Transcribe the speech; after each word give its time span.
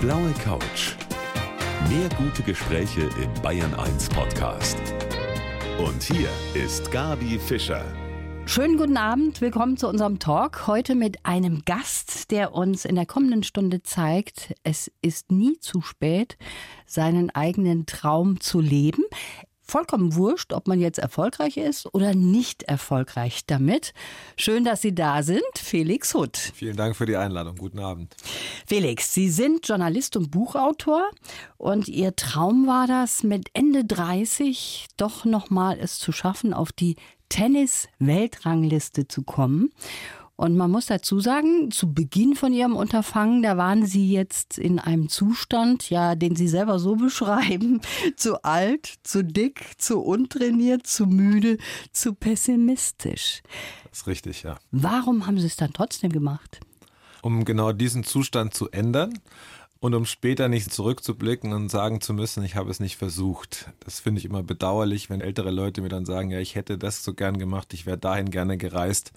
blaue 0.00 0.32
Couch. 0.42 0.94
Mehr 1.90 2.08
gute 2.16 2.42
Gespräche 2.42 3.02
im 3.22 3.42
Bayern 3.42 3.74
1 3.74 4.08
Podcast. 4.08 4.78
Und 5.78 6.02
hier 6.02 6.30
ist 6.54 6.90
Gabi 6.90 7.38
Fischer. 7.38 7.84
Schönen 8.46 8.78
guten 8.78 8.96
Abend, 8.96 9.42
willkommen 9.42 9.76
zu 9.76 9.88
unserem 9.88 10.18
Talk. 10.18 10.66
Heute 10.66 10.94
mit 10.94 11.26
einem 11.26 11.66
Gast, 11.66 12.30
der 12.30 12.54
uns 12.54 12.86
in 12.86 12.94
der 12.94 13.04
kommenden 13.04 13.42
Stunde 13.42 13.82
zeigt, 13.82 14.54
es 14.62 14.90
ist 15.02 15.30
nie 15.30 15.58
zu 15.60 15.82
spät, 15.82 16.38
seinen 16.86 17.28
eigenen 17.28 17.84
Traum 17.84 18.40
zu 18.40 18.60
leben 18.60 19.04
vollkommen 19.70 20.14
wurscht, 20.16 20.52
ob 20.52 20.68
man 20.68 20.80
jetzt 20.80 20.98
erfolgreich 20.98 21.56
ist 21.56 21.94
oder 21.94 22.14
nicht 22.14 22.64
erfolgreich 22.64 23.46
damit. 23.46 23.94
Schön, 24.36 24.64
dass 24.64 24.82
Sie 24.82 24.94
da 24.94 25.22
sind, 25.22 25.42
Felix 25.56 26.12
Hutt. 26.12 26.36
Vielen 26.36 26.76
Dank 26.76 26.96
für 26.96 27.06
die 27.06 27.16
Einladung. 27.16 27.56
Guten 27.56 27.78
Abend. 27.78 28.14
Felix, 28.66 29.14
Sie 29.14 29.30
sind 29.30 29.66
Journalist 29.66 30.16
und 30.16 30.30
Buchautor 30.30 31.08
und 31.56 31.88
Ihr 31.88 32.16
Traum 32.16 32.66
war 32.66 32.86
das, 32.86 33.22
mit 33.22 33.48
Ende 33.54 33.84
30 33.84 34.88
doch 34.96 35.24
nochmal 35.24 35.78
es 35.80 35.98
zu 35.98 36.12
schaffen, 36.12 36.52
auf 36.52 36.72
die 36.72 36.96
Tennis-Weltrangliste 37.28 39.08
zu 39.08 39.22
kommen. 39.22 39.70
Und 40.40 40.56
man 40.56 40.70
muss 40.70 40.86
dazu 40.86 41.20
sagen, 41.20 41.70
zu 41.70 41.92
Beginn 41.92 42.34
von 42.34 42.54
ihrem 42.54 42.74
Unterfangen, 42.74 43.42
da 43.42 43.58
waren 43.58 43.84
sie 43.84 44.10
jetzt 44.10 44.56
in 44.56 44.78
einem 44.78 45.10
Zustand, 45.10 45.90
ja, 45.90 46.14
den 46.14 46.34
sie 46.34 46.48
selber 46.48 46.78
so 46.78 46.96
beschreiben, 46.96 47.82
zu 48.16 48.42
alt, 48.42 48.94
zu 49.02 49.22
dick, 49.22 49.72
zu 49.76 50.00
untrainiert, 50.00 50.86
zu 50.86 51.04
müde, 51.04 51.58
zu 51.92 52.14
pessimistisch. 52.14 53.42
Das 53.90 53.98
ist 53.98 54.06
richtig, 54.06 54.42
ja. 54.42 54.56
Warum 54.70 55.26
haben 55.26 55.38
sie 55.38 55.46
es 55.46 55.56
dann 55.56 55.74
trotzdem 55.74 56.10
gemacht? 56.10 56.60
Um 57.20 57.44
genau 57.44 57.72
diesen 57.72 58.02
Zustand 58.02 58.54
zu 58.54 58.70
ändern 58.70 59.12
und 59.80 59.94
um 59.94 60.06
später 60.06 60.48
nicht 60.48 60.72
zurückzublicken 60.72 61.52
und 61.52 61.70
sagen 61.70 62.00
zu 62.00 62.14
müssen, 62.14 62.42
ich 62.44 62.56
habe 62.56 62.70
es 62.70 62.80
nicht 62.80 62.96
versucht. 62.96 63.70
Das 63.80 64.00
finde 64.00 64.20
ich 64.20 64.24
immer 64.24 64.42
bedauerlich, 64.42 65.10
wenn 65.10 65.20
ältere 65.20 65.50
Leute 65.50 65.82
mir 65.82 65.90
dann 65.90 66.06
sagen, 66.06 66.30
ja, 66.30 66.38
ich 66.38 66.54
hätte 66.54 66.78
das 66.78 67.04
so 67.04 67.12
gern 67.12 67.38
gemacht, 67.38 67.74
ich 67.74 67.84
wäre 67.84 67.98
dahin 67.98 68.30
gerne 68.30 68.56
gereist 68.56 69.12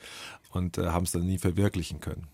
und 0.56 0.78
äh, 0.78 0.88
haben 0.88 1.04
es 1.04 1.12
dann 1.12 1.26
nie 1.26 1.38
verwirklichen 1.38 2.00
können. 2.00 2.28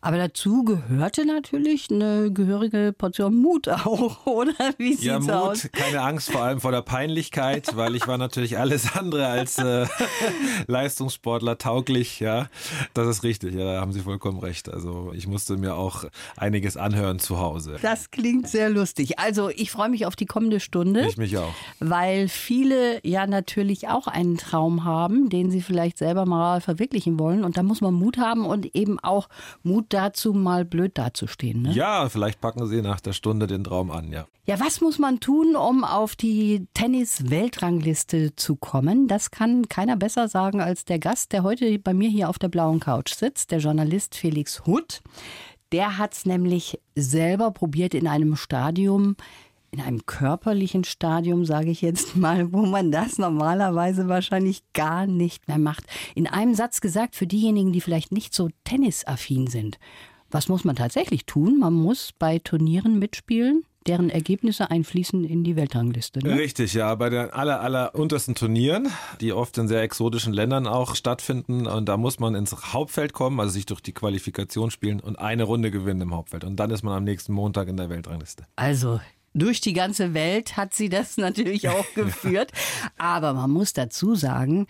Aber 0.00 0.18
dazu 0.18 0.64
gehörte 0.64 1.26
natürlich 1.26 1.90
eine 1.90 2.30
gehörige 2.32 2.94
Portion 2.96 3.36
Mut 3.36 3.68
auch, 3.68 4.26
oder? 4.26 4.54
Wie 4.78 4.92
sieht's 4.92 5.04
ja, 5.04 5.18
Mut, 5.18 5.30
aus? 5.30 5.68
keine 5.72 6.02
Angst, 6.02 6.30
vor 6.30 6.42
allem 6.42 6.60
vor 6.60 6.72
der 6.72 6.82
Peinlichkeit, 6.82 7.68
weil 7.76 7.94
ich 7.94 8.06
war 8.06 8.18
natürlich 8.18 8.58
alles 8.58 8.96
andere 8.96 9.26
als 9.26 9.58
äh, 9.58 9.86
Leistungssportler 10.66 11.58
tauglich, 11.58 12.20
ja. 12.20 12.48
Das 12.94 13.08
ist 13.08 13.22
richtig, 13.22 13.54
ja, 13.54 13.74
da 13.74 13.80
haben 13.80 13.92
Sie 13.92 14.00
vollkommen 14.00 14.38
recht. 14.38 14.68
Also 14.68 15.12
ich 15.14 15.26
musste 15.26 15.56
mir 15.56 15.74
auch 15.74 16.04
einiges 16.36 16.76
anhören 16.76 17.18
zu 17.18 17.38
Hause. 17.38 17.78
Das 17.82 18.10
klingt 18.10 18.48
sehr 18.48 18.70
lustig. 18.70 19.18
Also 19.18 19.48
ich 19.48 19.70
freue 19.70 19.88
mich 19.88 20.06
auf 20.06 20.16
die 20.16 20.26
kommende 20.26 20.60
Stunde. 20.60 21.06
Ich 21.08 21.16
mich 21.16 21.36
auch. 21.38 21.54
Weil 21.80 22.28
viele 22.28 23.00
ja 23.06 23.26
natürlich 23.26 23.88
auch 23.88 24.06
einen 24.06 24.36
Traum 24.36 24.84
haben, 24.84 25.28
den 25.28 25.50
sie 25.50 25.60
vielleicht 25.60 25.98
selber 25.98 26.26
mal 26.26 26.60
verwirklichen 26.60 27.18
wollen. 27.18 27.44
Und 27.44 27.56
da 27.56 27.62
muss 27.62 27.80
man 27.80 27.94
Mut 27.94 28.18
haben 28.18 28.44
und 28.46 28.74
eben 28.74 28.98
auch 29.00 29.28
Mut 29.66 29.86
dazu, 29.90 30.32
mal 30.32 30.64
blöd 30.64 30.96
dazustehen. 30.96 31.62
Ne? 31.62 31.72
Ja, 31.72 32.08
vielleicht 32.08 32.40
packen 32.40 32.66
Sie 32.66 32.80
nach 32.80 33.00
der 33.00 33.12
Stunde 33.12 33.46
den 33.46 33.64
Traum 33.64 33.90
an, 33.90 34.10
ja. 34.10 34.26
Ja, 34.46 34.60
was 34.60 34.80
muss 34.80 34.98
man 34.98 35.20
tun, 35.20 35.56
um 35.56 35.84
auf 35.84 36.16
die 36.16 36.68
Tennis-Weltrangliste 36.74 38.36
zu 38.36 38.56
kommen? 38.56 39.08
Das 39.08 39.30
kann 39.30 39.68
keiner 39.68 39.96
besser 39.96 40.28
sagen 40.28 40.60
als 40.60 40.84
der 40.84 40.98
Gast, 40.98 41.32
der 41.32 41.42
heute 41.42 41.78
bei 41.78 41.92
mir 41.92 42.08
hier 42.08 42.28
auf 42.28 42.38
der 42.38 42.48
blauen 42.48 42.80
Couch 42.80 43.12
sitzt, 43.12 43.50
der 43.50 43.58
Journalist 43.58 44.14
Felix 44.14 44.64
Hutt. 44.64 45.02
Der 45.72 45.98
hat 45.98 46.14
es 46.14 46.26
nämlich 46.26 46.80
selber 46.94 47.50
probiert 47.50 47.92
in 47.92 48.06
einem 48.06 48.36
Stadium, 48.36 49.16
in 49.76 49.82
einem 49.82 50.06
körperlichen 50.06 50.84
Stadium, 50.84 51.44
sage 51.44 51.70
ich 51.70 51.82
jetzt 51.82 52.16
mal, 52.16 52.50
wo 52.52 52.64
man 52.64 52.90
das 52.90 53.18
normalerweise 53.18 54.08
wahrscheinlich 54.08 54.62
gar 54.72 55.06
nicht 55.06 55.48
mehr 55.48 55.58
macht. 55.58 55.84
In 56.14 56.26
einem 56.26 56.54
Satz 56.54 56.80
gesagt, 56.80 57.14
für 57.14 57.26
diejenigen, 57.26 57.72
die 57.72 57.82
vielleicht 57.82 58.10
nicht 58.10 58.32
so 58.32 58.48
tennisaffin 58.64 59.48
sind. 59.48 59.78
Was 60.30 60.48
muss 60.48 60.64
man 60.64 60.76
tatsächlich 60.76 61.26
tun? 61.26 61.58
Man 61.58 61.74
muss 61.74 62.12
bei 62.18 62.38
Turnieren 62.38 62.98
mitspielen, 62.98 63.64
deren 63.86 64.08
Ergebnisse 64.08 64.70
einfließen 64.70 65.24
in 65.24 65.44
die 65.44 65.56
Weltrangliste. 65.56 66.20
Ne? 66.20 66.38
Richtig, 66.38 66.72
ja. 66.72 66.94
Bei 66.94 67.10
den 67.10 67.30
aller, 67.30 67.60
aller 67.60 67.94
untersten 67.94 68.34
Turnieren, 68.34 68.88
die 69.20 69.32
oft 69.32 69.58
in 69.58 69.68
sehr 69.68 69.82
exotischen 69.82 70.32
Ländern 70.32 70.66
auch 70.66 70.94
stattfinden. 70.94 71.66
Und 71.66 71.88
da 71.88 71.98
muss 71.98 72.18
man 72.18 72.34
ins 72.34 72.72
Hauptfeld 72.72 73.12
kommen, 73.12 73.38
also 73.40 73.52
sich 73.52 73.66
durch 73.66 73.82
die 73.82 73.92
Qualifikation 73.92 74.70
spielen 74.70 75.00
und 75.00 75.18
eine 75.18 75.44
Runde 75.44 75.70
gewinnen 75.70 76.00
im 76.00 76.14
Hauptfeld. 76.14 76.44
Und 76.44 76.56
dann 76.56 76.70
ist 76.70 76.82
man 76.82 76.94
am 76.94 77.04
nächsten 77.04 77.34
Montag 77.34 77.68
in 77.68 77.76
der 77.76 77.90
Weltrangliste. 77.90 78.46
Also 78.56 79.00
durch 79.36 79.60
die 79.60 79.72
ganze 79.72 80.14
Welt 80.14 80.56
hat 80.56 80.74
sie 80.74 80.88
das 80.88 81.16
natürlich 81.16 81.68
auch 81.68 81.86
geführt. 81.94 82.52
Aber 82.98 83.34
man 83.34 83.50
muss 83.50 83.72
dazu 83.72 84.14
sagen, 84.14 84.66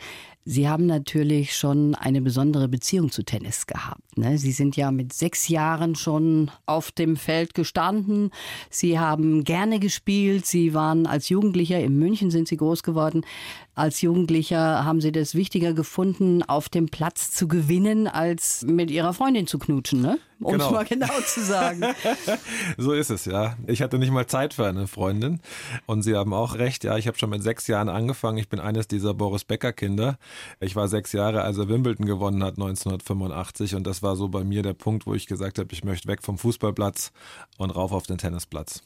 Sie 0.48 0.68
haben 0.68 0.86
natürlich 0.86 1.56
schon 1.56 1.96
eine 1.96 2.22
besondere 2.22 2.68
Beziehung 2.68 3.10
zu 3.10 3.24
Tennis 3.24 3.66
gehabt. 3.66 4.16
Ne? 4.16 4.38
Sie 4.38 4.52
sind 4.52 4.76
ja 4.76 4.92
mit 4.92 5.12
sechs 5.12 5.48
Jahren 5.48 5.96
schon 5.96 6.52
auf 6.66 6.92
dem 6.92 7.16
Feld 7.16 7.52
gestanden. 7.52 8.30
Sie 8.70 8.96
haben 8.96 9.42
gerne 9.42 9.80
gespielt. 9.80 10.46
Sie 10.46 10.72
waren 10.72 11.08
als 11.08 11.30
Jugendlicher, 11.30 11.80
in 11.80 11.98
München 11.98 12.30
sind 12.30 12.46
Sie 12.46 12.56
groß 12.56 12.84
geworden. 12.84 13.26
Als 13.74 14.00
Jugendlicher 14.00 14.84
haben 14.84 15.00
Sie 15.00 15.10
das 15.10 15.34
wichtiger 15.34 15.74
gefunden, 15.74 16.44
auf 16.44 16.68
dem 16.68 16.86
Platz 16.86 17.32
zu 17.32 17.48
gewinnen, 17.48 18.06
als 18.06 18.64
mit 18.66 18.90
Ihrer 18.90 19.12
Freundin 19.12 19.48
zu 19.48 19.58
knutschen, 19.58 20.00
ne? 20.00 20.18
um 20.40 20.52
genau. 20.52 20.66
es 20.66 20.70
mal 20.70 20.84
genau 20.84 21.20
zu 21.26 21.42
sagen. 21.42 21.82
so 22.78 22.92
ist 22.92 23.10
es, 23.10 23.24
ja. 23.24 23.56
Ich 23.66 23.82
hatte 23.82 23.98
nicht 23.98 24.12
mal 24.12 24.26
Zeit 24.26 24.54
für 24.54 24.66
eine 24.66 24.86
Freundin. 24.86 25.40
Und 25.86 26.02
Sie 26.02 26.14
haben 26.14 26.32
auch 26.32 26.54
recht, 26.54 26.84
ja, 26.84 26.96
ich 26.96 27.06
habe 27.06 27.18
schon 27.18 27.30
mit 27.30 27.42
sechs 27.42 27.66
Jahren 27.66 27.88
angefangen. 27.90 28.38
Ich 28.38 28.48
bin 28.48 28.60
eines 28.60 28.88
dieser 28.88 29.12
Boris 29.12 29.44
Becker-Kinder. 29.44 30.18
Ich 30.60 30.76
war 30.76 30.88
sechs 30.88 31.12
Jahre, 31.12 31.42
als 31.42 31.58
er 31.58 31.68
Wimbledon 31.68 32.06
gewonnen 32.06 32.42
hat, 32.42 32.54
1985. 32.54 33.74
Und 33.74 33.86
das 33.86 34.02
war 34.02 34.16
so 34.16 34.28
bei 34.28 34.44
mir 34.44 34.62
der 34.62 34.74
Punkt, 34.74 35.06
wo 35.06 35.14
ich 35.14 35.26
gesagt 35.26 35.58
habe, 35.58 35.72
ich 35.72 35.84
möchte 35.84 36.08
weg 36.08 36.22
vom 36.22 36.38
Fußballplatz 36.38 37.12
und 37.58 37.70
rauf 37.70 37.92
auf 37.92 38.06
den 38.06 38.18
Tennisplatz. 38.18 38.82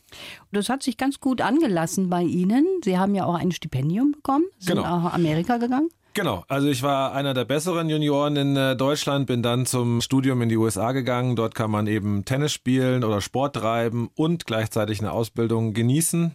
Das 0.53 0.69
hat 0.69 0.83
sich 0.83 0.97
ganz 0.97 1.21
gut 1.21 1.41
angelassen 1.41 2.11
bei 2.11 2.23
Ihnen. 2.23 2.67
Sie 2.85 2.99
haben 2.99 3.15
ja 3.15 3.25
auch 3.25 3.35
ein 3.35 3.53
Stipendium 3.53 4.13
bekommen, 4.13 4.45
sind 4.59 4.77
genau. 4.77 5.01
nach 5.01 5.15
Amerika 5.15 5.59
gegangen. 5.59 5.91
Genau, 6.13 6.45
also 6.49 6.67
ich 6.67 6.83
war 6.83 7.13
einer 7.13 7.35
der 7.35 7.45
besseren 7.45 7.89
Junioren 7.89 8.35
in 8.35 8.57
äh, 8.57 8.75
Deutschland, 8.75 9.29
bin 9.29 9.45
dann 9.45 9.65
zum 9.65 10.01
Studium 10.01 10.43
in 10.43 10.49
die 10.49 10.57
USA 10.57 10.91
gegangen. 10.91 11.37
Dort 11.37 11.55
kann 11.55 11.71
man 11.71 11.87
eben 11.87 12.25
Tennis 12.25 12.53
spielen 12.53 13.05
oder 13.05 13.21
Sport 13.21 13.57
treiben 13.57 14.11
und 14.17 14.45
gleichzeitig 14.45 14.99
eine 14.99 15.13
Ausbildung 15.13 15.73
genießen. 15.73 16.35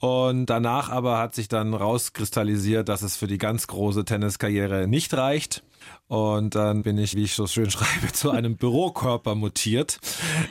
Und 0.00 0.46
danach 0.46 0.90
aber 0.90 1.18
hat 1.18 1.34
sich 1.34 1.46
dann 1.46 1.74
rauskristallisiert, 1.74 2.88
dass 2.88 3.02
es 3.02 3.16
für 3.16 3.28
die 3.28 3.38
ganz 3.38 3.68
große 3.68 4.04
Tenniskarriere 4.04 4.88
nicht 4.88 5.14
reicht. 5.14 5.62
Und 6.06 6.54
dann 6.54 6.82
bin 6.82 6.98
ich, 6.98 7.16
wie 7.16 7.24
ich 7.24 7.34
so 7.34 7.46
schön 7.46 7.70
schreibe, 7.70 8.12
zu 8.12 8.30
einem 8.30 8.56
Bürokörper 8.56 9.34
mutiert. 9.34 9.98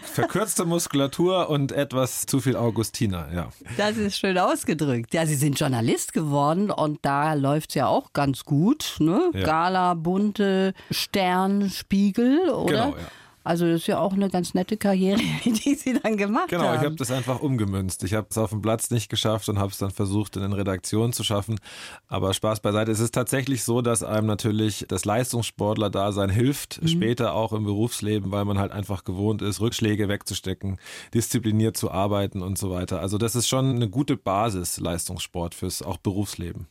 Verkürzte 0.02 0.66
Muskulatur 0.66 1.50
und 1.50 1.72
etwas 1.72 2.26
zu 2.26 2.40
viel 2.40 2.56
Augustiner, 2.56 3.28
ja. 3.34 3.50
Das 3.78 3.98
ist 3.98 4.18
schön 4.18 4.38
ausgedrückt. 4.38 5.14
Ja, 5.14 5.26
Sie 5.26 5.36
sind 5.36 5.60
Journalist 5.60 6.14
geworden 6.14 6.72
und 6.72 7.00
da 7.04 7.34
läuft 7.34 7.70
es 7.70 7.76
ja 7.76 7.88
auch 7.88 8.14
ganz 8.14 8.46
gut. 8.46 8.96
Ne? 9.00 9.32
Ja. 9.34 9.44
Gala, 9.44 9.94
bunte 9.94 10.74
Stern, 10.92 11.70
Spiegel, 11.70 12.50
oder? 12.50 12.72
Genau, 12.72 12.98
ja. 12.98 13.04
Also 13.44 13.66
das 13.66 13.82
ist 13.82 13.88
ja 13.88 14.00
auch 14.00 14.14
eine 14.14 14.30
ganz 14.30 14.54
nette 14.54 14.78
Karriere, 14.78 15.20
die 15.46 15.76
Sie 15.76 16.00
dann 16.00 16.18
gemacht 16.18 16.50
genau, 16.50 16.64
haben. 16.64 16.72
Genau, 16.72 16.82
ich 16.82 16.86
habe 16.86 16.96
das 16.96 17.12
einfach 17.12 17.42
umgemünzt. 17.42 18.04
Ich 18.04 18.14
habe 18.14 18.28
es 18.30 18.38
auf 18.38 18.52
dem 18.52 18.62
Platz 18.62 18.90
nicht 18.90 19.10
geschafft 19.10 19.50
und 19.50 19.60
habe 19.60 19.72
es 19.72 19.78
dann 19.78 19.92
versucht, 19.92 20.36
in 20.36 20.42
den 20.42 20.54
Redaktionen 20.54 21.14
zu 21.14 21.24
schaffen. 21.24 21.60
Aber 22.08 22.34
Spaß 22.34 22.62
beiseite. 22.62 22.92
Es 22.92 23.00
ist 23.00 23.14
tatsächlich 23.14 23.64
so, 23.64 23.82
dass 23.82 24.04
einem 24.04 24.28
natürlich 24.28 24.86
das 24.88 25.06
Leistungssportler-Dasein 25.06 26.30
hilft, 26.30 26.82
mhm. 26.82 26.88
später 26.88 27.34
auch 27.34 27.54
im 27.54 27.66
Berufsleben, 27.66 28.32
weil 28.32 28.46
man 28.46 28.60
halt 28.60 28.72
einfach 28.72 29.04
gewohnt 29.04 29.42
ist, 29.42 29.60
Rückschläge 29.60 30.08
wegzustecken, 30.08 30.78
diszipliniert 31.14 31.76
zu 31.76 31.92
arbeiten 31.92 32.42
und 32.42 32.58
so 32.58 32.72
weiter. 32.72 33.02
Also 33.02 33.18
das 33.18 33.36
ist 33.36 33.48
schon 33.48 33.76
eine 33.76 33.90
gute 33.90 34.18
Basis, 34.18 34.80
Leistungssport 34.80 35.56
fürs 35.56 35.82
auch 35.82 35.98
Berufsleben. 35.98 36.68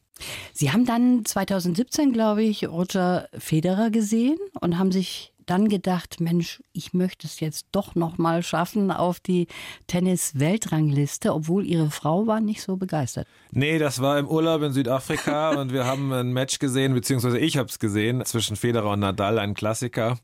Sie 0.52 0.70
haben 0.70 0.84
dann 0.84 1.24
2017, 1.24 2.12
glaube 2.12 2.42
ich, 2.42 2.68
Roger 2.68 3.28
Federer 3.36 3.90
gesehen 3.90 4.38
und 4.60 4.78
haben 4.78 4.92
sich 4.92 5.31
dann 5.46 5.68
gedacht, 5.68 6.20
Mensch, 6.20 6.62
ich 6.72 6.92
möchte 6.92 7.26
es 7.26 7.40
jetzt 7.40 7.66
doch 7.72 7.94
noch 7.94 8.18
mal 8.18 8.42
schaffen 8.42 8.90
auf 8.90 9.20
die 9.20 9.48
Tennis-Weltrangliste, 9.86 11.32
obwohl 11.34 11.66
ihre 11.66 11.90
Frau 11.90 12.26
war 12.26 12.40
nicht 12.40 12.62
so 12.62 12.76
begeistert. 12.76 13.26
Nee, 13.50 13.78
das 13.78 14.00
war 14.00 14.18
im 14.18 14.28
Urlaub 14.28 14.62
in 14.62 14.72
Südafrika 14.72 15.50
und 15.60 15.72
wir 15.72 15.84
haben 15.84 16.12
ein 16.12 16.32
Match 16.32 16.58
gesehen, 16.58 16.94
beziehungsweise 16.94 17.38
ich 17.38 17.56
habe 17.56 17.68
es 17.68 17.78
gesehen, 17.78 18.24
zwischen 18.24 18.56
Federer 18.56 18.90
und 18.90 19.00
Nadal, 19.00 19.38
ein 19.38 19.54
Klassiker. 19.54 20.18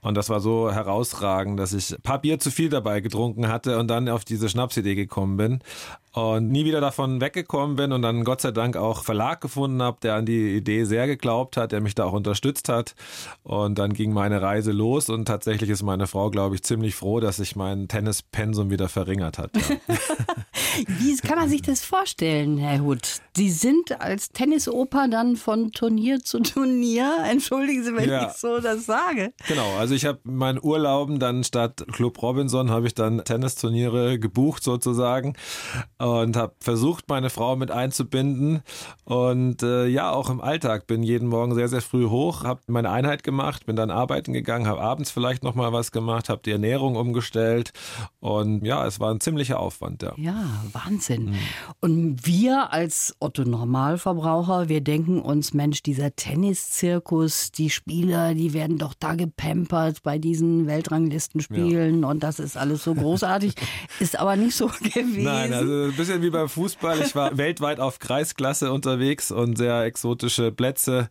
Und 0.00 0.16
das 0.16 0.28
war 0.28 0.40
so 0.40 0.70
herausragend, 0.70 1.58
dass 1.58 1.72
ich 1.72 1.92
ein 1.92 2.02
paar 2.02 2.20
Bier 2.20 2.38
zu 2.38 2.50
viel 2.50 2.68
dabei 2.68 3.00
getrunken 3.00 3.48
hatte 3.48 3.78
und 3.78 3.88
dann 3.88 4.08
auf 4.10 4.24
diese 4.24 4.50
Schnapsidee 4.50 4.94
gekommen 4.94 5.38
bin 5.38 5.60
und 6.14 6.48
nie 6.48 6.64
wieder 6.64 6.80
davon 6.80 7.20
weggekommen 7.20 7.74
bin 7.74 7.90
und 7.90 8.02
dann 8.02 8.22
Gott 8.22 8.40
sei 8.40 8.52
Dank 8.52 8.76
auch 8.76 9.02
Verlag 9.02 9.40
gefunden 9.40 9.82
habe, 9.82 9.98
der 10.02 10.14
an 10.14 10.26
die 10.26 10.56
Idee 10.56 10.84
sehr 10.84 11.08
geglaubt 11.08 11.56
hat, 11.56 11.72
der 11.72 11.80
mich 11.80 11.96
da 11.96 12.04
auch 12.04 12.12
unterstützt 12.12 12.68
hat. 12.68 12.94
Und 13.42 13.78
dann 13.78 13.94
ging 13.94 14.12
meine 14.12 14.40
Reise 14.40 14.53
Reise 14.54 14.70
los 14.70 15.08
und 15.08 15.24
tatsächlich 15.24 15.68
ist 15.68 15.82
meine 15.82 16.06
Frau, 16.06 16.30
glaube 16.30 16.54
ich, 16.54 16.62
ziemlich 16.62 16.94
froh, 16.94 17.18
dass 17.18 17.38
sich 17.38 17.56
mein 17.56 17.88
Tennispensum 17.88 18.70
wieder 18.70 18.88
verringert 18.88 19.36
hat. 19.36 19.50
Ja. 19.56 19.96
Wie 20.86 21.16
kann 21.16 21.38
man 21.38 21.48
sich 21.48 21.62
das 21.62 21.84
vorstellen, 21.84 22.58
Herr 22.58 22.80
Huth? 22.80 23.20
Sie 23.36 23.50
sind 23.50 24.00
als 24.00 24.30
Tennisoper 24.30 25.08
dann 25.08 25.36
von 25.36 25.72
Turnier 25.72 26.20
zu 26.20 26.40
Turnier. 26.40 27.18
Entschuldigen 27.30 27.82
Sie, 27.82 27.94
wenn 27.94 28.08
ja. 28.08 28.28
ich 28.28 28.34
so 28.34 28.60
das 28.60 28.86
sage. 28.86 29.32
Genau, 29.48 29.76
also 29.76 29.94
ich 29.94 30.04
habe 30.04 30.20
meinen 30.24 30.60
Urlauben 30.62 31.18
dann 31.18 31.42
statt 31.42 31.84
Club 31.92 32.22
Robinson 32.22 32.70
habe 32.70 32.86
ich 32.86 32.94
dann 32.94 33.24
Tennisturniere 33.24 34.18
gebucht 34.18 34.62
sozusagen 34.62 35.34
und 35.98 36.36
habe 36.36 36.54
versucht, 36.60 37.08
meine 37.08 37.30
Frau 37.30 37.56
mit 37.56 37.70
einzubinden 37.70 38.62
und 39.04 39.62
äh, 39.62 39.86
ja, 39.86 40.12
auch 40.12 40.30
im 40.30 40.40
Alltag 40.40 40.86
bin 40.86 41.02
jeden 41.02 41.28
Morgen 41.28 41.54
sehr, 41.54 41.68
sehr 41.68 41.82
früh 41.82 42.08
hoch, 42.08 42.44
habe 42.44 42.60
meine 42.66 42.90
Einheit 42.90 43.22
gemacht, 43.24 43.66
bin 43.66 43.76
dann 43.76 43.90
arbeiten 43.90 44.32
gegangen, 44.32 44.43
habe 44.48 44.80
abends 44.80 45.10
vielleicht 45.10 45.42
noch 45.42 45.54
mal 45.54 45.72
was 45.72 45.92
gemacht, 45.92 46.28
habe 46.28 46.42
die 46.44 46.50
Ernährung 46.50 46.96
umgestellt 46.96 47.72
und 48.20 48.64
ja, 48.64 48.86
es 48.86 49.00
war 49.00 49.10
ein 49.10 49.20
ziemlicher 49.20 49.60
Aufwand. 49.60 50.02
Ja, 50.02 50.14
ja 50.16 50.64
Wahnsinn. 50.72 51.26
Mhm. 51.26 51.38
Und 51.80 52.26
wir 52.26 52.72
als 52.72 53.14
Otto 53.20 53.44
Normalverbraucher, 53.44 54.68
wir 54.68 54.80
denken 54.80 55.20
uns, 55.20 55.54
Mensch, 55.54 55.82
dieser 55.82 56.14
Tenniszirkus, 56.14 57.52
die 57.52 57.70
Spieler, 57.70 58.34
die 58.34 58.52
werden 58.52 58.78
doch 58.78 58.94
da 58.98 59.14
gepampert 59.14 60.02
bei 60.02 60.18
diesen 60.18 60.66
Weltranglistenspielen 60.66 62.02
ja. 62.02 62.08
und 62.08 62.22
das 62.22 62.38
ist 62.38 62.56
alles 62.56 62.84
so 62.84 62.94
großartig. 62.94 63.54
ist 64.00 64.18
aber 64.18 64.36
nicht 64.36 64.56
so 64.56 64.66
gewesen. 64.66 65.24
Nein, 65.24 65.52
also 65.52 65.84
ein 65.84 65.96
bisschen 65.96 66.22
wie 66.22 66.30
beim 66.30 66.48
Fußball. 66.48 67.00
Ich 67.00 67.14
war 67.14 67.36
weltweit 67.44 67.80
auf 67.80 67.98
Kreisklasse 67.98 68.72
unterwegs 68.72 69.30
und 69.30 69.56
sehr 69.56 69.82
exotische 69.82 70.52
Plätze, 70.52 71.08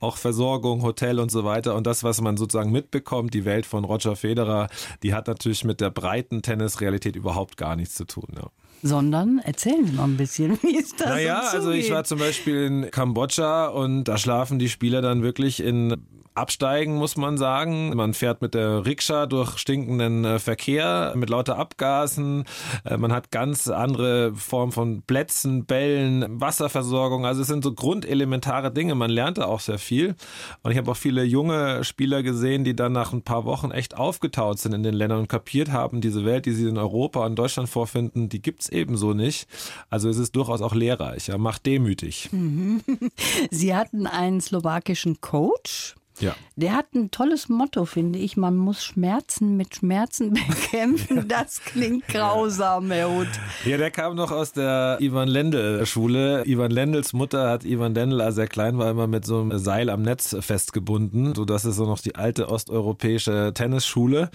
auch 0.00 0.16
Versorgung, 0.16 0.82
Hotel 0.82 1.20
und 1.20 1.30
so 1.30 1.44
weiter. 1.44 1.74
Und 1.74 1.86
das, 1.86 2.04
was 2.04 2.20
man 2.20 2.36
sozusagen 2.36 2.70
mitbekommt, 2.76 3.32
die 3.32 3.46
Welt 3.46 3.64
von 3.64 3.84
Roger 3.84 4.16
Federer, 4.16 4.68
die 5.02 5.14
hat 5.14 5.26
natürlich 5.26 5.64
mit 5.64 5.80
der 5.80 5.90
breiten 5.90 6.42
Tennisrealität 6.42 7.16
überhaupt 7.16 7.56
gar 7.56 7.74
nichts 7.74 7.94
zu 7.94 8.04
tun. 8.04 8.28
Ja 8.36 8.50
sondern 8.82 9.38
erzählen 9.38 9.86
Sie 9.86 9.92
mal 9.92 10.04
ein 10.04 10.16
bisschen, 10.16 10.58
wie 10.62 10.76
ist 10.76 11.00
das 11.00 11.08
Naja, 11.08 11.40
also 11.52 11.70
ich 11.70 11.90
war 11.90 12.04
zum 12.04 12.18
Beispiel 12.18 12.64
in 12.64 12.90
Kambodscha 12.90 13.66
und 13.66 14.04
da 14.04 14.18
schlafen 14.18 14.58
die 14.58 14.68
Spieler 14.68 15.02
dann 15.02 15.22
wirklich 15.22 15.62
in 15.62 15.96
absteigen, 16.36 16.96
muss 16.96 17.16
man 17.16 17.38
sagen. 17.38 17.94
Man 17.96 18.14
fährt 18.14 18.42
mit 18.42 18.54
der 18.54 18.84
Rikscha 18.84 19.26
durch 19.26 19.58
stinkenden 19.58 20.24
äh, 20.24 20.38
Verkehr 20.38 21.14
mit 21.16 21.30
lauter 21.30 21.58
Abgasen. 21.58 22.44
Äh, 22.84 22.98
man 22.98 23.12
hat 23.12 23.30
ganz 23.30 23.68
andere 23.68 24.34
Formen 24.34 24.72
von 24.72 25.02
Plätzen, 25.02 25.64
Bällen, 25.64 26.40
Wasserversorgung. 26.40 27.26
Also 27.26 27.42
es 27.42 27.48
sind 27.48 27.64
so 27.64 27.72
grundelementare 27.72 28.70
Dinge. 28.70 28.94
Man 28.94 29.10
lernt 29.10 29.38
da 29.38 29.46
auch 29.46 29.60
sehr 29.60 29.78
viel. 29.78 30.14
Und 30.62 30.72
ich 30.72 30.78
habe 30.78 30.90
auch 30.90 30.96
viele 30.96 31.24
junge 31.24 31.82
Spieler 31.84 32.22
gesehen, 32.22 32.64
die 32.64 32.76
dann 32.76 32.92
nach 32.92 33.12
ein 33.12 33.22
paar 33.22 33.44
Wochen 33.44 33.70
echt 33.70 33.96
aufgetaut 33.96 34.58
sind 34.58 34.74
in 34.74 34.82
den 34.82 34.94
Ländern 34.94 35.20
und 35.20 35.28
kapiert 35.28 35.72
haben, 35.72 36.00
diese 36.00 36.24
Welt, 36.24 36.46
die 36.46 36.52
sie 36.52 36.68
in 36.68 36.78
Europa 36.78 37.24
und 37.24 37.36
Deutschland 37.36 37.68
vorfinden, 37.68 38.28
die 38.28 38.42
gibt's 38.42 38.65
ebenso 38.68 39.14
nicht. 39.14 39.48
Also 39.90 40.08
es 40.08 40.18
ist 40.18 40.36
durchaus 40.36 40.62
auch 40.62 40.74
lehrreich. 40.74 41.28
Ja, 41.28 41.38
macht 41.38 41.66
demütig. 41.66 42.28
Mhm. 42.32 42.82
Sie 43.50 43.74
hatten 43.74 44.06
einen 44.06 44.40
slowakischen 44.40 45.20
Coach. 45.20 45.94
Ja. 46.20 46.34
Der 46.56 46.72
hat 46.72 46.94
ein 46.94 47.10
tolles 47.10 47.48
Motto, 47.48 47.84
finde 47.84 48.18
ich. 48.18 48.36
Man 48.36 48.56
muss 48.56 48.82
Schmerzen 48.82 49.56
mit 49.56 49.76
Schmerzen 49.76 50.32
bekämpfen. 50.48 51.28
Das 51.28 51.60
klingt 51.60 52.08
grausam, 52.08 52.90
Herr 52.90 53.10
Hut. 53.10 53.28
Ja, 53.64 53.76
der 53.76 53.90
kam 53.90 54.16
noch 54.16 54.30
aus 54.30 54.52
der 54.52 54.96
Ivan 55.00 55.28
Lendl-Schule. 55.28 56.44
Ivan 56.46 56.70
Lendls 56.70 57.12
Mutter 57.12 57.50
hat 57.50 57.64
Ivan 57.64 57.94
Lendl, 57.94 58.20
als 58.20 58.38
er 58.38 58.46
klein 58.46 58.78
war, 58.78 58.90
immer 58.90 59.06
mit 59.06 59.26
so 59.26 59.40
einem 59.40 59.58
Seil 59.58 59.90
am 59.90 60.02
Netz 60.02 60.34
festgebunden. 60.40 61.34
So, 61.34 61.44
das 61.44 61.64
ist 61.64 61.76
so 61.76 61.84
noch 61.84 62.00
die 62.00 62.14
alte 62.14 62.48
osteuropäische 62.48 63.52
Tennisschule. 63.54 64.30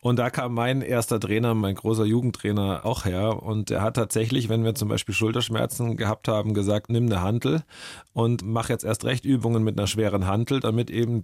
Und 0.00 0.18
da 0.18 0.30
kam 0.30 0.54
mein 0.54 0.82
erster 0.82 1.18
Trainer, 1.18 1.54
mein 1.54 1.74
großer 1.74 2.04
Jugendtrainer, 2.04 2.82
auch 2.84 3.04
her. 3.04 3.42
Und 3.42 3.70
er 3.72 3.82
hat 3.82 3.96
tatsächlich, 3.96 4.48
wenn 4.48 4.64
wir 4.64 4.74
zum 4.74 4.88
Beispiel 4.88 5.14
Schulterschmerzen 5.14 5.96
gehabt 5.96 6.28
haben, 6.28 6.54
gesagt, 6.54 6.90
nimm 6.90 7.06
eine 7.06 7.20
Hantel 7.22 7.62
und 8.12 8.42
mach 8.44 8.68
jetzt 8.68 8.84
erst 8.84 9.04
recht 9.04 9.24
Übungen 9.24 9.64
mit 9.64 9.76
einer 9.76 9.88
schweren 9.88 10.26
Hantel, 10.26 10.60
damit 10.60 10.90
eben 10.90 11.23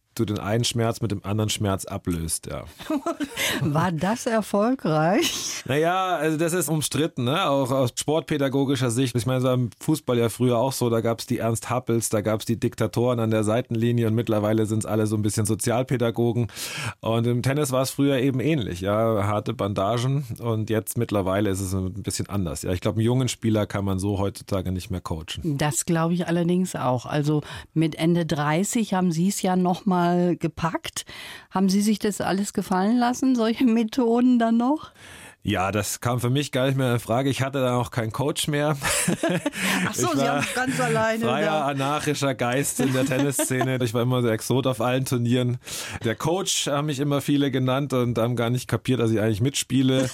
du 0.15 0.25
den 0.25 0.39
einen 0.39 0.63
Schmerz 0.63 1.01
mit 1.01 1.11
dem 1.11 1.23
anderen 1.23 1.49
Schmerz 1.49 1.85
ablöst, 1.85 2.47
ja. 2.47 2.63
War 3.61 3.91
das 3.91 4.25
erfolgreich? 4.25 5.63
Naja, 5.65 6.15
also 6.15 6.37
das 6.37 6.53
ist 6.53 6.69
umstritten, 6.69 7.23
ne? 7.23 7.49
auch 7.49 7.71
aus 7.71 7.91
sportpädagogischer 7.95 8.91
Sicht. 8.91 9.15
Ich 9.15 9.25
meine, 9.25 9.39
es 9.39 9.43
war 9.43 9.53
im 9.53 9.69
Fußball 9.79 10.17
ja 10.17 10.29
früher 10.29 10.57
auch 10.57 10.73
so, 10.73 10.89
da 10.89 11.01
gab 11.01 11.19
es 11.19 11.25
die 11.25 11.37
Ernst 11.37 11.69
Happels, 11.69 12.09
da 12.09 12.21
gab 12.21 12.41
es 12.41 12.45
die 12.45 12.59
Diktatoren 12.59 13.19
an 13.19 13.31
der 13.31 13.43
Seitenlinie 13.43 14.07
und 14.07 14.15
mittlerweile 14.15 14.65
sind 14.65 14.79
es 14.79 14.85
alle 14.85 15.07
so 15.07 15.15
ein 15.15 15.21
bisschen 15.21 15.45
Sozialpädagogen. 15.45 16.47
Und 16.99 17.27
im 17.27 17.41
Tennis 17.41 17.71
war 17.71 17.83
es 17.83 17.91
früher 17.91 18.17
eben 18.17 18.39
ähnlich, 18.39 18.81
ja, 18.81 19.23
harte 19.23 19.53
Bandagen 19.53 20.25
und 20.39 20.69
jetzt 20.69 20.97
mittlerweile 20.97 21.49
ist 21.49 21.61
es 21.61 21.73
ein 21.73 21.93
bisschen 21.93 22.29
anders. 22.29 22.63
Ja, 22.63 22.71
ich 22.71 22.81
glaube, 22.81 22.97
einen 22.97 23.05
jungen 23.05 23.27
Spieler 23.27 23.65
kann 23.65 23.85
man 23.85 23.99
so 23.99 24.19
heutzutage 24.19 24.71
nicht 24.71 24.91
mehr 24.91 25.01
coachen. 25.01 25.57
Das 25.57 25.85
glaube 25.85 26.13
ich 26.13 26.27
allerdings 26.27 26.75
auch. 26.75 27.05
Also 27.05 27.41
mit 27.73 27.95
Ende 27.95 28.25
30 28.25 28.93
haben 28.93 29.11
Sie 29.11 29.29
es 29.29 29.41
ja 29.41 29.55
noch 29.55 29.85
mal 30.01 30.35
gepackt. 30.35 31.05
Haben 31.51 31.69
Sie 31.69 31.81
sich 31.81 31.99
das 31.99 32.21
alles 32.21 32.53
gefallen 32.53 32.97
lassen, 32.97 33.35
solche 33.35 33.65
Methoden 33.79 34.39
dann 34.39 34.57
noch? 34.57 34.91
Ja, 35.43 35.71
das 35.71 36.01
kam 36.01 36.19
für 36.19 36.29
mich 36.29 36.51
gar 36.51 36.67
nicht 36.67 36.77
mehr 36.77 36.93
in 36.93 36.99
Frage. 36.99 37.29
Ich 37.29 37.41
hatte 37.41 37.61
da 37.61 37.75
auch 37.75 37.89
keinen 37.89 38.11
Coach 38.11 38.47
mehr. 38.47 38.77
Ach 39.87 39.93
so, 39.95 40.09
Sie 40.13 40.29
haben 40.29 40.45
ganz 40.53 40.79
alleine. 40.79 41.25
Freier, 41.25 41.51
da. 41.51 41.65
anarchischer 41.65 42.35
Geist 42.35 42.79
in 42.79 42.93
der 42.93 43.05
Tennisszene. 43.05 43.83
Ich 43.83 43.95
war 43.95 44.03
immer 44.03 44.21
der 44.21 44.33
Exot 44.33 44.67
auf 44.67 44.81
allen 44.81 45.05
Turnieren. 45.05 45.57
Der 46.03 46.15
Coach 46.15 46.67
haben 46.67 46.85
mich 46.85 46.99
immer 46.99 47.21
viele 47.21 47.49
genannt 47.49 47.91
und 47.93 48.19
haben 48.19 48.35
gar 48.35 48.51
nicht 48.51 48.67
kapiert, 48.67 48.99
dass 48.99 49.09
ich 49.09 49.19
eigentlich 49.19 49.41
mitspiele 49.41 50.11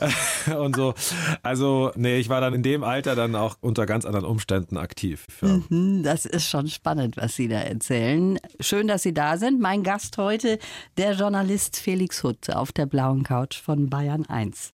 und 0.58 0.76
so. 0.76 0.94
Also, 1.42 1.92
nee, 1.96 2.18
ich 2.18 2.30
war 2.30 2.40
dann 2.40 2.54
in 2.54 2.62
dem 2.62 2.82
Alter 2.82 3.14
dann 3.14 3.34
auch 3.36 3.56
unter 3.60 3.84
ganz 3.84 4.06
anderen 4.06 4.24
Umständen 4.24 4.78
aktiv. 4.78 5.26
Ja. 5.42 5.60
Mhm, 5.68 6.02
das 6.04 6.24
ist 6.24 6.48
schon 6.48 6.68
spannend, 6.68 7.18
was 7.18 7.36
Sie 7.36 7.48
da 7.48 7.60
erzählen. 7.60 8.38
Schön, 8.60 8.88
dass 8.88 9.02
Sie 9.02 9.12
da 9.12 9.36
sind. 9.36 9.60
Mein 9.60 9.82
Gast 9.82 10.16
heute, 10.16 10.58
der 10.96 11.12
Journalist 11.12 11.76
Felix 11.76 12.22
Hutt 12.22 12.48
auf 12.48 12.72
der 12.72 12.86
blauen 12.86 13.24
Couch 13.24 13.60
von 13.60 13.90
Bayern 13.90 14.24
1. 14.24 14.69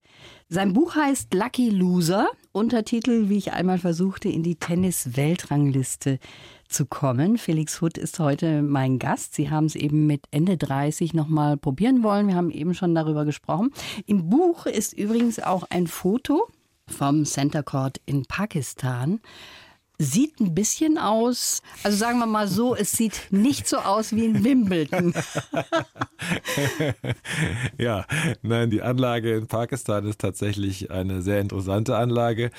Sein 0.48 0.72
Buch 0.72 0.94
heißt 0.94 1.34
Lucky 1.34 1.70
Loser, 1.70 2.28
Untertitel, 2.52 3.28
wie 3.28 3.38
ich 3.38 3.52
einmal 3.52 3.78
versuchte, 3.78 4.28
in 4.28 4.44
die 4.44 4.54
Tennis-Weltrangliste 4.54 6.20
zu 6.68 6.86
kommen. 6.86 7.36
Felix 7.36 7.80
Hutt 7.80 7.98
ist 7.98 8.18
heute 8.18 8.62
mein 8.62 8.98
Gast. 8.98 9.34
Sie 9.34 9.50
haben 9.50 9.66
es 9.66 9.74
eben 9.74 10.06
mit 10.06 10.22
Ende 10.30 10.56
30 10.56 11.14
nochmal 11.14 11.56
probieren 11.56 12.02
wollen. 12.02 12.28
Wir 12.28 12.36
haben 12.36 12.50
eben 12.50 12.74
schon 12.74 12.94
darüber 12.94 13.24
gesprochen. 13.24 13.72
Im 14.06 14.30
Buch 14.30 14.66
ist 14.66 14.92
übrigens 14.92 15.40
auch 15.40 15.64
ein 15.70 15.88
Foto 15.88 16.46
vom 16.86 17.24
Center 17.24 17.62
Court 17.62 18.00
in 18.06 18.24
Pakistan 18.24 19.20
sieht 19.98 20.40
ein 20.40 20.54
bisschen 20.54 20.98
aus, 20.98 21.62
also 21.82 21.96
sagen 21.96 22.18
wir 22.18 22.26
mal 22.26 22.48
so, 22.48 22.76
es 22.76 22.92
sieht 22.92 23.28
nicht 23.30 23.66
so 23.66 23.78
aus 23.78 24.14
wie 24.14 24.26
in 24.26 24.44
Wimbledon. 24.44 25.14
ja, 27.78 28.04
nein, 28.42 28.70
die 28.70 28.82
Anlage 28.82 29.34
in 29.36 29.46
Pakistan 29.46 30.06
ist 30.06 30.20
tatsächlich 30.20 30.90
eine 30.90 31.22
sehr 31.22 31.40
interessante 31.40 31.96
Anlage, 31.96 32.50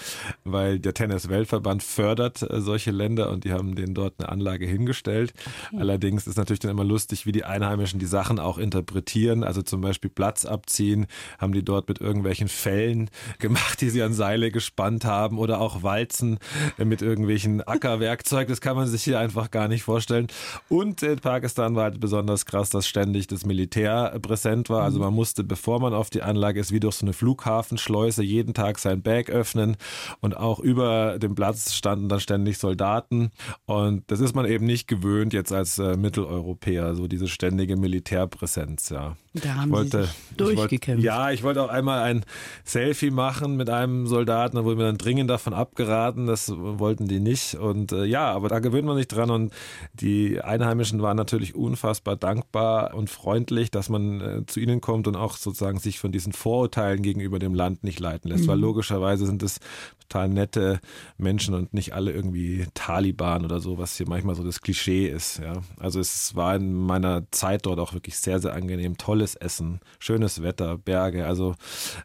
weil 0.46 0.80
der 0.80 0.96
Tennis-Weltverband 0.96 1.84
fördert 1.84 2.42
äh, 2.42 2.60
solche 2.60 2.92
Länder 2.92 3.30
und 3.30 3.44
die 3.44 3.54
haben 3.54 3.76
denen 3.76 3.94
dort 3.94 4.16
eine 4.18 4.30
Anlage 4.30 4.66
hingestellt. 4.66 5.34
Okay. 5.68 5.82
Allerdings 5.82 6.26
ist 6.26 6.38
natürlich 6.38 6.60
dann 6.60 6.72
immer 6.72 6.84
lustig, 6.84 7.28
wie 7.28 7.32
die 7.32 7.44
Einheimischen 7.44 8.00
die 8.00 8.08
Sachen 8.08 8.40
auch 8.40 8.58
interpretieren. 8.58 9.44
Also 9.44 9.62
zum 9.62 9.82
Beispiel 9.82 10.10
Platz 10.10 10.46
abziehen, 10.46 11.06
haben 11.38 11.54
die 11.54 11.64
dort 11.64 11.88
mit 11.88 12.02
irgendwelchen 12.02 12.48
Fällen 12.48 13.12
gemacht, 13.40 13.82
die 13.82 13.92
sie 13.92 14.02
an 14.02 14.14
Seile 14.14 14.50
gespannt 14.50 15.06
haben 15.06 15.38
oder 15.38 15.62
auch 15.62 15.84
Walzen 15.84 16.40
mit 16.78 17.02
irgendwelchen 17.04 17.27
irgendwelchen 17.28 17.62
Ackerwerkzeug. 17.62 18.48
Das 18.48 18.62
kann 18.62 18.76
man 18.76 18.88
sich 18.88 19.04
hier 19.04 19.20
einfach 19.20 19.52
gar 19.52 19.68
nicht 19.68 19.84
vorstellen. 19.84 20.28
Und 20.70 21.04
in 21.04 21.20
Pakistan 21.20 21.76
war 21.76 21.84
halt 21.84 22.00
besonders 22.00 22.46
krass, 22.46 22.70
dass 22.70 22.88
ständig 22.88 23.28
das 23.28 23.46
Militär 23.46 24.18
präsent 24.22 24.70
war. 24.70 24.84
Also 24.84 25.00
man 25.00 25.14
musste, 25.14 25.44
bevor 25.44 25.80
man 25.80 25.94
auf 25.94 26.10
die 26.10 26.22
Anlage 26.22 26.60
ist, 26.60 26.72
wie 26.72 26.80
durch 26.80 26.96
so 26.96 27.06
eine 27.06 27.14
Flughafenschleuse 27.14 28.24
jeden 28.24 28.54
Tag 28.54 28.80
sein 28.80 29.02
Bag 29.02 29.30
öffnen. 29.30 29.78
Und 30.22 30.38
auch 30.38 30.60
über 30.60 31.20
dem 31.20 31.36
Platz 31.36 31.74
standen 31.74 32.10
dann 32.10 32.20
ständig 32.20 32.58
Soldaten. 32.58 33.32
Und 33.66 34.04
das 34.08 34.20
ist 34.20 34.36
man 34.36 34.46
eben 34.46 34.66
nicht 34.66 34.88
gewöhnt 34.88 35.34
jetzt 35.34 35.52
als 35.52 35.78
äh, 35.80 35.98
Mitteleuropäer, 35.98 36.96
so 36.96 37.08
diese 37.08 37.28
ständige 37.28 37.76
Militärpräsenz, 37.76 38.90
ja. 38.90 39.16
Da 39.42 39.56
haben 39.56 39.70
ich 39.70 39.76
wollte, 39.76 40.04
Sie 40.04 40.08
sich 40.08 40.38
durchgekämpft. 40.38 40.88
Wollte, 40.88 41.06
ja, 41.06 41.32
ich 41.32 41.44
wollte 41.44 41.64
auch 41.64 41.70
einmal 41.70 42.04
ein 42.04 42.24
Selfie 42.64 43.12
machen 43.12 43.56
mit 43.56 43.70
einem 43.70 44.08
Soldaten, 44.08 44.56
da 44.56 44.64
wurde 44.64 44.78
mir 44.78 44.84
dann 44.84 44.98
dringend 44.98 45.30
davon 45.30 45.54
abgeraten, 45.54 46.28
das 46.28 46.52
wollten 46.56 47.08
die 47.08 47.20
nicht. 47.20 47.56
Und 47.56 47.92
äh, 47.92 48.06
ja, 48.06 48.32
aber 48.32 48.50
da 48.50 48.60
gewöhnt 48.60 48.86
man 48.86 48.98
sich 48.98 49.08
dran 49.08 49.30
und 49.30 49.54
die 49.94 50.42
Einheimischen 50.42 51.02
waren 51.02 51.18
natürlich 51.18 51.56
unfassbar 51.56 52.16
dankbar 52.16 52.94
und 52.94 53.10
freundlich, 53.10 53.72
dass 53.72 53.90
man 53.90 54.22
äh, 54.22 54.46
zu 54.46 54.60
ihnen 54.60 54.82
kommt 54.82 55.08
und 55.08 55.16
auch 55.16 55.38
sozusagen 55.38 55.80
sich 55.80 56.00
von 56.00 56.12
diesen 56.12 56.34
Vorurteilen 56.34 57.02
gegenüber 57.02 57.40
dem 57.40 57.54
Land 57.54 57.84
nicht 57.84 58.00
leiten 58.00 58.30
lässt, 58.30 58.44
mhm. 58.44 58.48
weil 58.50 58.60
logischerweise 58.60 59.26
sind 59.26 59.44
es 59.44 59.60
total 60.08 60.30
nette 60.30 60.80
Menschen 61.18 61.54
und 61.54 61.74
nicht 61.74 61.94
alle 61.94 62.12
irgendwie 62.12 62.66
Taliban 62.74 63.44
oder 63.44 63.60
so, 63.60 63.78
was 63.78 63.98
hier 63.98 64.08
manchmal 64.08 64.36
so 64.36 64.44
das 64.44 64.62
Klischee 64.62 65.08
ist. 65.08 65.40
Ja. 65.40 65.54
Also 65.80 66.00
es 66.00 66.36
war 66.36 66.56
in 66.56 66.74
meiner 66.74 67.24
Zeit 67.32 67.66
dort 67.66 67.80
auch 67.80 67.94
wirklich 67.94 68.18
sehr, 68.18 68.40
sehr 68.40 68.54
angenehm. 68.54 68.98
Tolles 69.28 69.36
Essen, 69.36 69.80
schönes 70.00 70.42
Wetter, 70.42 70.78
Berge. 70.78 71.26
Also 71.26 71.56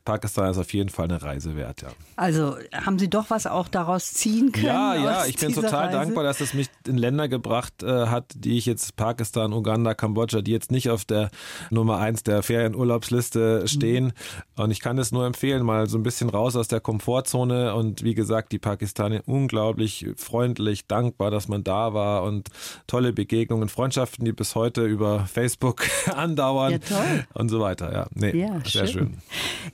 Pakistan 0.05 0.51
ist 0.51 0.59
auf 0.59 0.73
jeden 0.73 0.89
Fall 0.89 1.05
eine 1.05 1.23
Reise 1.23 1.57
wert, 1.57 1.83
ja. 1.83 1.89
Also 2.17 2.57
haben 2.73 2.99
Sie 2.99 3.09
doch 3.09 3.31
was 3.31 3.47
auch 3.47 3.69
daraus 3.69 4.13
ziehen 4.13 4.51
können? 4.53 4.67
Ja, 4.67 4.95
ja, 4.95 5.27
ich 5.27 5.37
bin 5.37 5.53
total 5.53 5.87
Reise? 5.87 5.99
dankbar, 5.99 6.25
dass 6.25 6.41
es 6.41 6.55
mich 6.55 6.69
in 6.87 6.99
Länder 6.99 7.29
gebracht 7.29 7.83
äh, 7.83 8.07
hat, 8.07 8.33
die 8.35 8.59
ich 8.59 8.67
jetzt 8.67 8.97
Pakistan, 8.97 9.53
Uganda, 9.53 9.95
Kambodscha, 9.95 10.41
die 10.41 10.51
jetzt 10.51 10.71
nicht 10.71 10.91
auf 10.91 11.05
der 11.05 11.31
Nummer 11.71 11.99
eins 11.99 12.23
der 12.23 12.43
Ferienurlaubsliste 12.43 13.69
stehen. 13.69 14.07
Mhm. 14.07 14.63
Und 14.63 14.71
ich 14.71 14.81
kann 14.81 14.99
es 14.99 15.13
nur 15.13 15.27
empfehlen, 15.27 15.65
mal 15.65 15.89
so 15.89 15.99
ein 15.99 16.03
bisschen 16.03 16.29
raus 16.29 16.57
aus 16.57 16.69
der 16.69 16.81
Komfortzone 16.81 17.75
und 17.75 18.03
wie 18.03 18.15
gesagt, 18.15 18.53
die 18.53 18.59
Pakistanier 18.59 19.23
unglaublich 19.27 20.07
freundlich, 20.17 20.87
dankbar, 20.87 21.31
dass 21.31 21.49
man 21.49 21.63
da 21.63 21.95
war 21.95 22.25
und 22.25 22.49
tolle 22.87 23.13
Begegnungen, 23.13 23.69
Freundschaften, 23.69 24.25
die 24.25 24.33
bis 24.33 24.55
heute 24.55 24.85
über 24.85 25.27
Facebook 25.27 25.87
andauern 26.15 26.73
ja, 26.73 26.79
und 27.35 27.49
so 27.49 27.61
weiter. 27.61 27.93
Ja, 27.93 28.07
nee, 28.15 28.37
ja, 28.39 28.61
sehr 28.65 28.87
schön. 28.87 28.89
schön. 28.89 29.17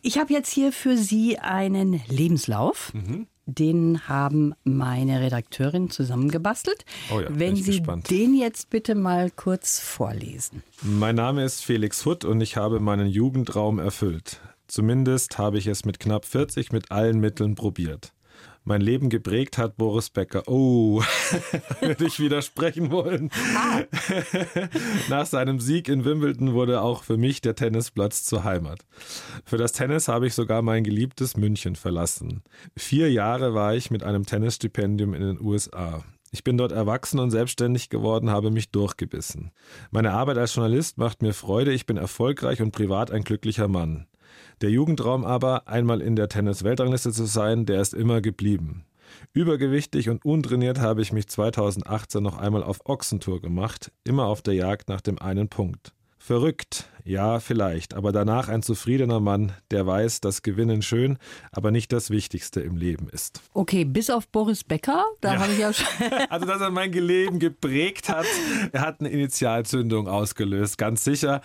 Ich 0.03 0.19
habe 0.19 0.33
jetzt 0.33 0.51
hier 0.51 0.73
für 0.73 0.97
Sie 0.97 1.39
einen 1.39 2.01
Lebenslauf. 2.09 2.93
Mhm. 2.95 3.27
Den 3.51 4.07
haben 4.07 4.53
meine 4.65 5.23
Redakteurin 5.23 5.89
zusammengebastelt. 5.89 6.85
Oh 7.11 7.19
ja, 7.21 7.29
Wenn 7.31 7.57
Sie 7.57 7.79
gespannt. 7.79 8.11
den 8.11 8.35
jetzt 8.35 8.69
bitte 8.69 8.95
mal 8.95 9.31
kurz 9.31 9.81
vorlesen. 9.81 10.63
Mein 10.83 11.15
Name 11.17 11.45
ist 11.45 11.65
Felix 11.65 12.05
Hutt 12.05 12.27
und 12.27 12.43
ich 12.43 12.59
habe 12.59 12.79
meinen 12.79 13.07
Jugendraum 13.07 13.79
erfüllt. 13.79 14.43
Zumindest 14.67 15.39
habe 15.39 15.57
ich 15.57 15.67
es 15.67 15.87
mit 15.87 15.99
knapp 15.99 16.27
40 16.27 16.73
mit 16.73 16.91
allen 16.91 17.21
Mitteln 17.21 17.55
probiert 17.55 18.13
mein 18.69 18.81
Leben 18.83 19.09
geprägt 19.09 19.59
hat, 19.59 19.77
Boris 19.77 20.11
Becker. 20.11 20.43
Oh, 20.47 21.03
würde 21.81 22.07
ich 22.07 22.21
widersprechen 22.21 22.91
wollen. 22.91 23.31
Ah. 23.57 23.83
Nach 25.09 25.27
seinem 25.27 25.59
Sieg 25.59 25.89
in 25.89 26.05
Wimbledon 26.05 26.53
wurde 26.53 26.83
auch 26.83 27.03
für 27.03 27.17
mich 27.17 27.41
der 27.41 27.57
Tennisplatz 27.57 28.25
zur 28.25 28.45
Heimat. 28.45 28.81
Für 29.45 29.57
das 29.57 29.73
Tennis 29.73 30.07
habe 30.07 30.27
ich 30.27 30.35
sogar 30.35 30.63
mein 30.63 30.85
geliebtes 30.85 31.37
München 31.37 31.77
verlassen. 31.77 32.43
Vier 32.77 33.11
Jahre 33.11 33.55
war 33.55 33.75
ich 33.75 33.91
mit 33.91 34.05
einem 34.05 34.27
Tennisstipendium 34.27 35.15
in 35.15 35.23
den 35.23 35.41
USA. 35.41 36.05
Ich 36.31 36.45
bin 36.45 36.59
dort 36.59 36.73
erwachsen 36.73 37.21
und 37.21 37.31
selbstständig 37.31 37.89
geworden, 37.89 38.29
habe 38.31 38.51
mich 38.51 38.71
durchgebissen. 38.71 39.51
Meine 39.91 40.13
Arbeit 40.13 40.37
als 40.37 40.55
Journalist 40.55 40.99
macht 40.99 41.23
mir 41.23 41.33
Freude, 41.33 41.73
ich 41.73 41.87
bin 41.87 41.97
erfolgreich 41.97 42.61
und 42.61 42.73
privat 42.73 43.11
ein 43.11 43.25
glücklicher 43.25 43.67
Mann. 43.67 44.07
Der 44.61 44.71
Jugendraum 44.71 45.25
aber, 45.25 45.69
einmal 45.69 46.01
in 46.01 46.17
der 46.17 46.29
Tennis-Weltrangliste 46.29 47.13
zu 47.13 47.27
sein, 47.27 47.65
der 47.65 47.81
ist 47.81 47.95
immer 47.95 48.21
geblieben. 48.21 48.85
Übergewichtig 49.33 50.09
und 50.11 50.25
untrainiert 50.25 50.81
habe 50.81 51.01
ich 51.01 51.13
mich 51.13 51.29
2018 51.29 52.23
noch 52.23 52.39
einmal 52.39 52.65
auf 52.65 52.81
Ochsentour 52.85 53.41
gemacht, 53.41 53.93
immer 54.05 54.27
auf 54.27 54.43
der 54.43 54.55
Jagd 54.55 54.89
nach 54.89 55.01
dem 55.01 55.19
einen 55.21 55.49
Punkt. 55.49 55.93
Verrückt, 56.19 56.91
ja, 57.09 57.41
vielleicht, 57.41 57.95
aber 57.95 58.13
danach 58.13 58.49
ein 58.51 58.63
zufriedener 58.63 59.19
Mann, 59.19 59.53
der 59.71 59.87
weiß, 59.87 60.21
dass 60.21 60.43
Gewinnen 60.43 60.83
schön, 60.83 61.17
aber 61.53 61.71
nicht 61.71 61.91
das 61.91 62.11
Wichtigste 62.11 62.61
im 62.61 62.77
Leben 62.77 63.09
ist. 63.09 63.41
Okay, 63.55 63.87
bis 63.87 64.11
auf 64.11 64.29
Boris 64.29 64.63
Becker, 64.63 65.07
da 65.23 65.33
ja. 65.33 65.41
habe 65.41 65.53
ich 65.53 65.59
ja 65.59 65.73
schon. 65.73 65.87
also, 66.29 66.45
dass 66.45 66.61
er 66.61 66.71
mein 66.71 66.93
Leben 66.93 67.39
geprägt 67.39 68.11
hat, 68.11 68.27
er 68.73 68.83
hat 68.83 69.01
eine 69.01 69.09
Initialzündung 69.09 70.07
ausgelöst, 70.07 70.77
ganz 70.77 71.03
sicher. 71.03 71.41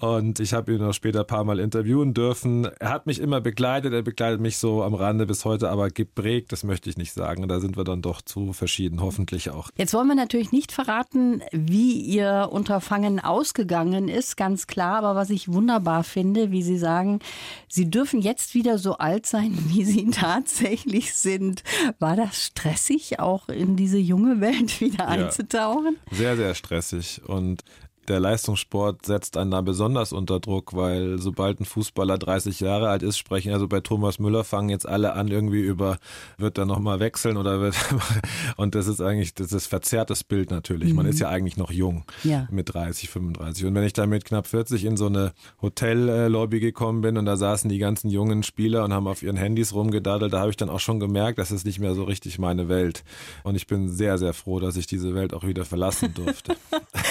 Und 0.00 0.38
ich 0.38 0.54
habe 0.54 0.72
ihn 0.72 0.82
auch 0.82 0.92
später 0.92 1.20
ein 1.20 1.26
paar 1.26 1.42
Mal 1.42 1.58
interviewen 1.58 2.14
dürfen. 2.14 2.66
Er 2.78 2.90
hat 2.90 3.06
mich 3.06 3.20
immer 3.20 3.40
begleitet, 3.40 3.92
er 3.92 4.02
begleitet 4.02 4.40
mich 4.40 4.58
so 4.58 4.84
am 4.84 4.94
Rande 4.94 5.26
bis 5.26 5.44
heute, 5.44 5.70
aber 5.70 5.88
geprägt, 5.88 6.52
das 6.52 6.62
möchte 6.62 6.88
ich 6.88 6.96
nicht 6.96 7.12
sagen. 7.12 7.48
Da 7.48 7.58
sind 7.58 7.76
wir 7.76 7.82
dann 7.82 8.02
doch 8.02 8.22
zu 8.22 8.52
verschieden, 8.52 9.00
hoffentlich 9.00 9.50
auch. 9.50 9.70
Jetzt 9.76 9.94
wollen 9.94 10.06
wir 10.06 10.14
natürlich 10.14 10.52
nicht 10.52 10.70
verraten, 10.70 11.42
wie 11.50 12.00
Ihr 12.00 12.50
Unterfangen 12.52 13.18
ausgegangen 13.18 14.06
ist, 14.06 14.36
ganz 14.36 14.68
klar. 14.68 15.02
Aber 15.02 15.07
was 15.14 15.30
ich 15.30 15.48
wunderbar 15.48 16.04
finde, 16.04 16.50
wie 16.50 16.62
Sie 16.62 16.78
sagen, 16.78 17.20
Sie 17.68 17.90
dürfen 17.90 18.20
jetzt 18.20 18.54
wieder 18.54 18.78
so 18.78 18.98
alt 18.98 19.26
sein, 19.26 19.56
wie 19.68 19.84
Sie 19.84 20.10
tatsächlich 20.10 21.14
sind. 21.14 21.62
War 21.98 22.16
das 22.16 22.46
stressig, 22.46 23.20
auch 23.20 23.48
in 23.48 23.76
diese 23.76 23.98
junge 23.98 24.40
Welt 24.40 24.80
wieder 24.80 25.04
ja, 25.04 25.06
einzutauchen? 25.06 25.96
Sehr, 26.10 26.36
sehr 26.36 26.54
stressig. 26.54 27.22
Und 27.26 27.62
der 28.08 28.20
Leistungssport 28.20 29.04
setzt 29.06 29.36
einen 29.36 29.50
da 29.50 29.60
besonders 29.60 30.12
unter 30.12 30.40
Druck, 30.40 30.74
weil 30.74 31.18
sobald 31.18 31.60
ein 31.60 31.64
Fußballer 31.64 32.18
30 32.18 32.60
Jahre 32.60 32.88
alt 32.88 33.02
ist, 33.02 33.18
sprechen 33.18 33.52
also 33.52 33.68
bei 33.68 33.80
Thomas 33.80 34.18
Müller 34.18 34.44
fangen 34.44 34.68
jetzt 34.68 34.88
alle 34.88 35.12
an 35.12 35.28
irgendwie 35.28 35.60
über, 35.60 35.98
wird 36.36 36.58
er 36.58 36.66
nochmal 36.66 37.00
wechseln 37.00 37.36
oder 37.36 37.60
wird, 37.60 37.76
und 38.56 38.74
das 38.74 38.86
ist 38.86 39.00
eigentlich, 39.00 39.34
das 39.34 39.52
ist 39.52 39.66
verzerrtes 39.66 40.24
Bild 40.24 40.50
natürlich. 40.50 40.90
Mhm. 40.90 40.96
Man 40.96 41.06
ist 41.06 41.20
ja 41.20 41.28
eigentlich 41.28 41.56
noch 41.56 41.70
jung 41.70 42.04
ja. 42.24 42.48
mit 42.50 42.72
30, 42.72 43.08
35. 43.08 43.66
Und 43.66 43.74
wenn 43.74 43.84
ich 43.84 43.92
da 43.92 44.06
mit 44.06 44.24
knapp 44.24 44.46
40 44.46 44.84
in 44.84 44.96
so 44.96 45.06
eine 45.06 45.32
Hotellobby 45.60 46.60
gekommen 46.60 47.02
bin 47.02 47.16
und 47.16 47.26
da 47.26 47.36
saßen 47.36 47.68
die 47.68 47.78
ganzen 47.78 48.10
jungen 48.10 48.42
Spieler 48.42 48.84
und 48.84 48.92
haben 48.92 49.06
auf 49.06 49.22
ihren 49.22 49.36
Handys 49.36 49.74
rumgedaddelt, 49.74 50.32
da 50.32 50.40
habe 50.40 50.50
ich 50.50 50.56
dann 50.56 50.70
auch 50.70 50.80
schon 50.80 51.00
gemerkt, 51.00 51.38
das 51.38 51.50
ist 51.50 51.64
nicht 51.64 51.78
mehr 51.78 51.94
so 51.94 52.04
richtig 52.04 52.38
meine 52.38 52.68
Welt. 52.68 53.04
Und 53.42 53.54
ich 53.54 53.66
bin 53.66 53.90
sehr, 53.90 54.18
sehr 54.18 54.32
froh, 54.32 54.60
dass 54.60 54.76
ich 54.76 54.86
diese 54.86 55.14
Welt 55.14 55.34
auch 55.34 55.44
wieder 55.44 55.64
verlassen 55.64 56.14
durfte. 56.14 56.56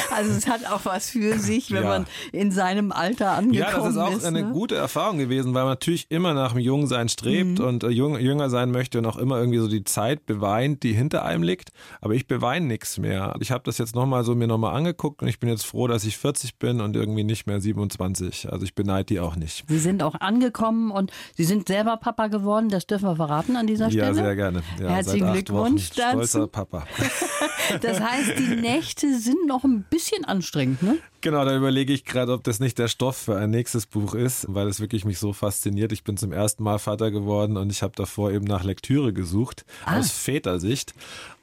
Also 0.10 0.32
es 0.32 0.48
hat 0.48 0.66
auch 0.66 0.80
was 0.88 1.10
für 1.10 1.38
sich, 1.38 1.72
wenn 1.72 1.84
ja. 1.84 1.90
man 1.90 2.08
in 2.32 2.52
seinem 2.52 2.92
Alter 2.92 3.32
angekommen 3.32 3.68
ist. 3.68 3.74
Ja, 3.74 3.78
das 3.78 3.90
ist 3.92 3.98
auch 3.98 4.18
ist, 4.18 4.26
eine 4.26 4.44
ne? 4.44 4.52
gute 4.52 4.76
Erfahrung 4.76 5.18
gewesen, 5.18 5.54
weil 5.54 5.64
man 5.64 5.74
natürlich 5.74 6.08
immer 6.10 6.34
nach 6.34 6.54
dem 6.54 6.62
Jungsein 6.62 7.10
strebt 7.10 7.60
mhm. 7.60 7.66
und 7.66 7.84
äh, 7.84 7.90
jung, 7.90 8.18
jünger 8.20 8.50
sein 8.50 8.72
möchte 8.72 8.98
und 8.98 9.06
auch 9.06 9.18
immer 9.18 9.38
irgendwie 9.40 9.60
so 9.60 9.68
die 9.68 9.84
Zeit 9.84 10.26
beweint, 10.26 10.84
die 10.84 10.94
hinter 10.94 11.24
einem 11.24 11.44
liegt. 11.44 11.70
Aber 12.02 12.14
ich 12.14 12.28
beweine 12.28 12.66
nichts 12.66 12.98
mehr. 12.98 13.36
Ich 13.40 13.52
habe 13.52 13.64
das 13.64 13.78
jetzt 13.78 13.96
nochmal 13.96 14.24
so 14.24 14.36
mir 14.36 14.48
nochmal 14.48 14.76
angeguckt 14.76 15.22
und 15.22 15.28
ich 15.28 15.40
bin 15.40 15.50
jetzt 15.50 15.66
froh, 15.66 15.88
dass 15.88 16.04
ich 16.06 16.18
40 16.18 16.58
bin 16.58 16.82
und 16.82 16.96
irgendwie 16.96 17.24
nicht 17.24 17.48
mehr 17.48 17.62
27. 17.62 18.52
Also 18.52 18.66
ich 18.66 18.74
beneide 18.74 19.06
die 19.06 19.20
auch 19.20 19.36
nicht. 19.36 19.66
Sie 19.68 19.80
sind 19.80 20.04
auch 20.04 20.16
angekommen 20.16 20.92
und 20.92 21.12
Sie 21.36 21.44
sind 21.44 21.68
selber 21.68 21.98
Papa 21.98 22.28
geworden, 22.28 22.70
das 22.70 22.88
dürfen 22.88 23.06
wir 23.06 23.16
verraten 23.16 23.56
an 23.56 23.68
dieser 23.68 23.90
Stelle. 23.90 24.08
Ja, 24.08 24.14
sehr 24.14 24.36
gerne. 24.36 24.64
Ja, 24.80 24.90
Herzlichen 24.90 25.34
Glückwunsch 25.34 25.90
dazu. 25.92 26.18
Stolzer 26.18 26.48
Papa. 26.48 26.86
das 27.82 28.00
heißt, 28.00 28.40
die 28.40 28.56
Nächte 28.56 29.18
sind 29.20 29.48
noch 29.48 29.64
ein 29.64 29.86
bisschen 29.90 30.26
anstrengend, 30.26 30.77
ne? 30.82 30.98
Genau, 31.22 31.44
da 31.46 31.56
überlege 31.56 31.94
ich 31.94 32.06
gerade, 32.06 32.34
ob 32.34 32.44
das 32.44 32.60
nicht 32.60 32.78
der 32.78 32.88
Stoff 32.88 33.18
für 33.18 33.38
ein 33.38 33.50
nächstes 33.50 33.86
Buch 33.86 34.14
ist, 34.14 34.46
weil 34.50 34.68
es 34.68 34.80
wirklich 34.80 35.06
mich 35.06 35.20
so 35.20 35.34
fasziniert. 35.34 35.92
Ich 35.92 36.04
bin 36.04 36.18
zum 36.18 36.32
ersten 36.32 36.64
Mal 36.64 36.80
Vater 36.80 37.12
geworden 37.12 37.58
und 37.58 37.72
ich 37.72 37.82
habe 37.82 37.94
davor 37.96 38.32
eben 38.32 38.46
nach 38.46 38.64
Lektüre 38.64 39.14
gesucht, 39.14 39.66
ah. 39.86 39.98
aus 39.98 40.12
Vätersicht. 40.12 40.94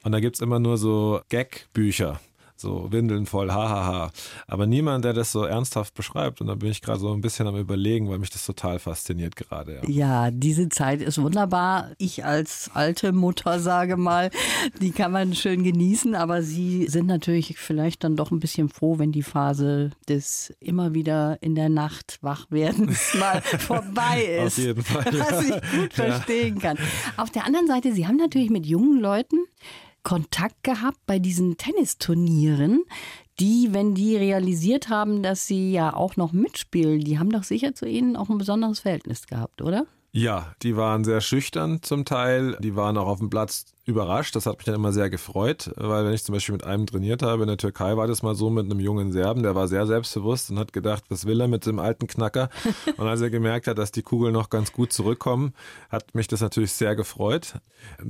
Und 0.03 0.11
da 0.11 0.19
gibt 0.19 0.35
es 0.35 0.41
immer 0.41 0.59
nur 0.59 0.77
so 0.77 1.21
Gag-Bücher 1.29 2.19
so 2.57 2.91
Windeln 2.91 3.25
voll, 3.25 3.51
hahaha. 3.51 4.11
Aber 4.47 4.65
niemand, 4.65 5.05
der 5.05 5.13
das 5.13 5.31
so 5.31 5.43
ernsthaft 5.43 5.93
beschreibt. 5.93 6.41
Und 6.41 6.47
da 6.47 6.55
bin 6.55 6.71
ich 6.71 6.81
gerade 6.81 6.99
so 6.99 7.13
ein 7.13 7.21
bisschen 7.21 7.47
am 7.47 7.57
Überlegen, 7.57 8.09
weil 8.09 8.19
mich 8.19 8.29
das 8.29 8.45
total 8.45 8.79
fasziniert 8.79 9.35
gerade. 9.35 9.81
Ja. 9.87 9.89
ja, 9.89 10.31
diese 10.31 10.69
Zeit 10.69 11.01
ist 11.01 11.21
wunderbar. 11.21 11.91
Ich 11.97 12.23
als 12.23 12.71
alte 12.73 13.11
Mutter 13.11 13.59
sage 13.59 13.97
mal, 13.97 14.31
die 14.81 14.91
kann 14.91 15.11
man 15.11 15.35
schön 15.35 15.63
genießen, 15.63 16.15
aber 16.15 16.41
Sie 16.41 16.87
sind 16.87 17.07
natürlich 17.07 17.57
vielleicht 17.57 18.03
dann 18.03 18.15
doch 18.15 18.31
ein 18.31 18.39
bisschen 18.39 18.69
froh, 18.69 18.99
wenn 18.99 19.11
die 19.11 19.23
Phase 19.23 19.91
des 20.07 20.53
immer 20.59 20.93
wieder 20.93 21.37
in 21.41 21.55
der 21.55 21.69
Nacht 21.69 22.19
wachwerdens 22.21 23.13
mal 23.19 23.41
vorbei 23.41 24.23
ist. 24.23 24.57
Auf 24.59 24.65
jeden 24.65 24.83
Fall. 24.83 25.05
Was 25.19 25.43
ich 25.43 25.71
gut 25.71 25.93
verstehen 25.93 26.59
kann. 26.59 26.77
Auf 27.17 27.31
der 27.31 27.45
anderen 27.45 27.67
Seite, 27.67 27.93
Sie 27.93 28.07
haben 28.07 28.17
natürlich 28.17 28.49
mit 28.49 28.65
jungen 28.65 28.99
Leuten 28.99 29.37
Kontakt 30.05 30.63
gehabt 30.63 30.99
bei 31.05 31.19
diesen 31.19 31.57
Tennisturnieren, 31.57 32.83
die, 33.39 33.73
wenn 33.73 33.95
die 33.95 34.15
realisiert 34.15 34.87
haben, 34.87 35.21
dass 35.21 35.47
sie 35.47 35.73
ja 35.73 35.93
auch 35.93 36.15
noch 36.15 36.31
mitspielen, 36.31 37.01
die 37.01 37.19
haben 37.19 37.31
doch 37.31 37.43
sicher 37.43 37.75
zu 37.75 37.85
ihnen 37.85 38.15
auch 38.15 38.29
ein 38.29 38.37
besonderes 38.37 38.79
Verhältnis 38.79 39.27
gehabt, 39.27 39.61
oder? 39.61 39.85
Ja, 40.13 40.53
die 40.61 40.77
waren 40.77 41.03
sehr 41.03 41.19
schüchtern 41.19 41.81
zum 41.81 42.05
Teil. 42.05 42.57
Die 42.61 42.77
waren 42.77 42.97
auch 42.97 43.07
auf 43.07 43.19
dem 43.19 43.29
Platz 43.29 43.74
überrascht. 43.85 44.35
Das 44.35 44.45
hat 44.45 44.57
mich 44.57 44.65
dann 44.65 44.75
immer 44.75 44.91
sehr 44.91 45.09
gefreut, 45.09 45.71
weil 45.75 46.05
wenn 46.05 46.13
ich 46.13 46.23
zum 46.23 46.33
Beispiel 46.33 46.53
mit 46.53 46.63
einem 46.63 46.87
trainiert 46.87 47.21
habe, 47.21 47.43
in 47.43 47.47
der 47.47 47.57
Türkei 47.57 47.95
war 47.97 48.07
das 48.07 48.23
mal 48.23 48.35
so 48.35 48.49
mit 48.49 48.65
einem 48.65 48.79
jungen 48.79 49.11
Serben, 49.11 49.43
der 49.43 49.55
war 49.55 49.67
sehr 49.67 49.85
selbstbewusst 49.85 50.49
und 50.49 50.59
hat 50.59 50.73
gedacht, 50.73 51.03
was 51.09 51.25
will 51.25 51.39
er 51.39 51.47
mit 51.47 51.65
dem 51.65 51.79
alten 51.79 52.07
Knacker? 52.07 52.49
Und 52.97 53.07
als 53.07 53.21
er 53.21 53.29
gemerkt 53.29 53.67
hat, 53.67 53.77
dass 53.77 53.91
die 53.91 54.01
Kugeln 54.01 54.33
noch 54.33 54.49
ganz 54.49 54.71
gut 54.71 54.93
zurückkommen, 54.93 55.53
hat 55.89 56.15
mich 56.15 56.27
das 56.27 56.41
natürlich 56.41 56.71
sehr 56.71 56.95
gefreut. 56.95 57.55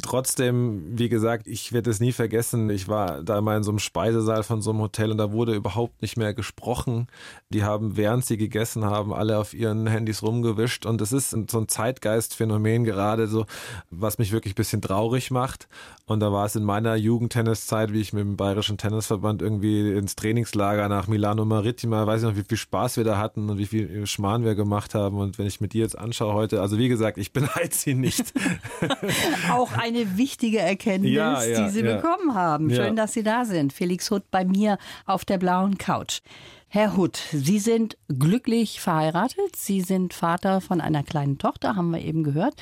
Trotzdem, 0.01 0.97
wie 0.97 1.09
gesagt, 1.09 1.47
ich 1.47 1.73
werde 1.73 1.89
es 1.89 1.99
nie 1.99 2.11
vergessen. 2.11 2.69
Ich 2.69 2.87
war 2.87 3.23
da 3.23 3.41
mal 3.41 3.57
in 3.57 3.63
so 3.63 3.71
einem 3.71 3.79
Speisesaal 3.79 4.43
von 4.43 4.61
so 4.61 4.71
einem 4.71 4.81
Hotel 4.81 5.11
und 5.11 5.17
da 5.17 5.31
wurde 5.31 5.53
überhaupt 5.53 6.01
nicht 6.01 6.17
mehr 6.17 6.33
gesprochen. 6.33 7.07
Die 7.49 7.63
haben, 7.63 7.97
während 7.97 8.25
sie 8.25 8.37
gegessen 8.37 8.85
haben, 8.85 9.13
alle 9.13 9.37
auf 9.37 9.53
ihren 9.53 9.87
Handys 9.87 10.23
rumgewischt 10.23 10.85
und 10.85 11.01
es 11.01 11.11
ist 11.11 11.31
so 11.31 11.59
ein 11.59 11.67
Zeitgeistphänomen 11.67 12.83
gerade 12.83 13.27
so, 13.27 13.45
was 13.89 14.17
mich 14.17 14.31
wirklich 14.31 14.53
ein 14.53 14.55
bisschen 14.55 14.81
traurig 14.81 15.31
macht. 15.31 15.64
Und 16.07 16.19
da 16.19 16.31
war 16.31 16.45
es 16.45 16.55
in 16.55 16.63
meiner 16.63 16.95
Jugendtenniszeit, 16.95 17.91
wie 17.91 17.99
ich 17.99 18.13
mit 18.13 18.21
dem 18.21 18.37
Bayerischen 18.37 18.77
Tennisverband 18.77 19.41
irgendwie 19.41 19.91
ins 19.93 20.15
Trainingslager 20.15 20.87
nach 20.87 21.07
Milano 21.07 21.45
Maritima, 21.45 22.05
weiß 22.05 22.21
ich 22.21 22.29
noch, 22.29 22.35
wie 22.35 22.43
viel 22.43 22.57
Spaß 22.57 22.97
wir 22.97 23.03
da 23.03 23.17
hatten 23.17 23.49
und 23.49 23.57
wie 23.57 23.65
viel 23.65 24.05
Schmarrn 24.05 24.45
wir 24.45 24.53
gemacht 24.53 24.93
haben. 24.93 25.17
Und 25.17 25.39
wenn 25.39 25.47
ich 25.47 25.61
mit 25.61 25.73
dir 25.73 25.81
jetzt 25.81 25.97
anschaue 25.97 26.33
heute, 26.33 26.61
also 26.61 26.77
wie 26.77 26.89
gesagt, 26.89 27.17
ich 27.17 27.33
beneide 27.33 27.73
sie 27.73 27.95
nicht. 27.95 28.33
Auch 29.51 29.71
eine 29.73 30.15
wichtige 30.15 30.59
Erkenntnis, 30.59 31.11
ja, 31.11 31.43
ja, 31.43 31.65
die 31.65 31.71
Sie 31.71 31.81
ja. 31.81 31.95
bekommen 31.95 32.35
haben. 32.35 32.69
Schön, 32.69 32.95
dass 32.95 33.13
Sie 33.13 33.23
da 33.23 33.45
sind. 33.45 33.73
Felix 33.73 34.11
Hutt 34.11 34.29
bei 34.29 34.45
mir 34.45 34.77
auf 35.07 35.25
der 35.25 35.39
blauen 35.39 35.79
Couch. 35.79 36.21
Herr 36.67 36.97
Hutt, 36.97 37.17
Sie 37.31 37.59
sind 37.59 37.97
glücklich 38.07 38.81
verheiratet. 38.81 39.55
Sie 39.55 39.81
sind 39.81 40.13
Vater 40.13 40.59
von 40.59 40.81
einer 40.81 41.03
kleinen 41.03 41.37
Tochter, 41.37 41.75
haben 41.75 41.91
wir 41.91 42.01
eben 42.01 42.23
gehört. 42.23 42.55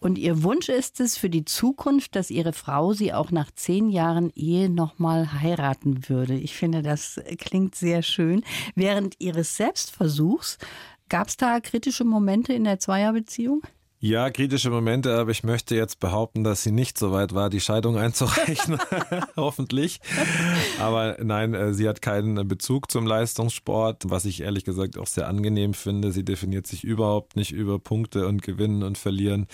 Und 0.00 0.18
Ihr 0.18 0.42
Wunsch 0.42 0.68
ist 0.68 1.00
es 1.00 1.16
für 1.16 1.30
die 1.30 1.46
Zukunft, 1.46 2.14
dass 2.14 2.30
Ihre 2.30 2.52
Frau 2.52 2.92
Sie 2.92 3.14
auch 3.14 3.30
nach 3.30 3.50
zehn 3.52 3.88
Jahren 3.88 4.30
Ehe 4.34 4.68
nochmal 4.68 5.40
heiraten 5.40 6.08
würde. 6.08 6.34
Ich 6.34 6.54
finde, 6.54 6.82
das 6.82 7.20
klingt 7.38 7.74
sehr 7.74 8.02
schön. 8.02 8.44
Während 8.74 9.14
Ihres 9.18 9.56
Selbstversuchs 9.56 10.58
Gab 11.08 11.28
es 11.28 11.36
da 11.36 11.60
kritische 11.60 12.04
Momente 12.04 12.52
in 12.54 12.64
der 12.64 12.78
Zweierbeziehung? 12.78 13.62
Ja, 14.06 14.28
kritische 14.28 14.68
Momente, 14.68 15.16
aber 15.16 15.30
ich 15.30 15.44
möchte 15.44 15.74
jetzt 15.76 15.98
behaupten, 15.98 16.44
dass 16.44 16.62
sie 16.62 16.72
nicht 16.72 16.98
so 16.98 17.10
weit 17.10 17.34
war, 17.34 17.48
die 17.48 17.60
Scheidung 17.60 17.96
einzureichen. 17.98 18.76
Hoffentlich. 19.36 19.98
Aber 20.78 21.16
nein, 21.22 21.54
äh, 21.54 21.72
sie 21.72 21.88
hat 21.88 22.02
keinen 22.02 22.46
Bezug 22.46 22.90
zum 22.90 23.06
Leistungssport, 23.06 24.02
was 24.10 24.26
ich 24.26 24.42
ehrlich 24.42 24.64
gesagt 24.64 24.98
auch 24.98 25.06
sehr 25.06 25.26
angenehm 25.26 25.72
finde. 25.72 26.12
Sie 26.12 26.22
definiert 26.22 26.66
sich 26.66 26.84
überhaupt 26.84 27.34
nicht 27.34 27.52
über 27.52 27.78
Punkte 27.78 28.28
und 28.28 28.42
Gewinnen 28.42 28.82
und 28.82 28.98
Verlieren. 28.98 29.46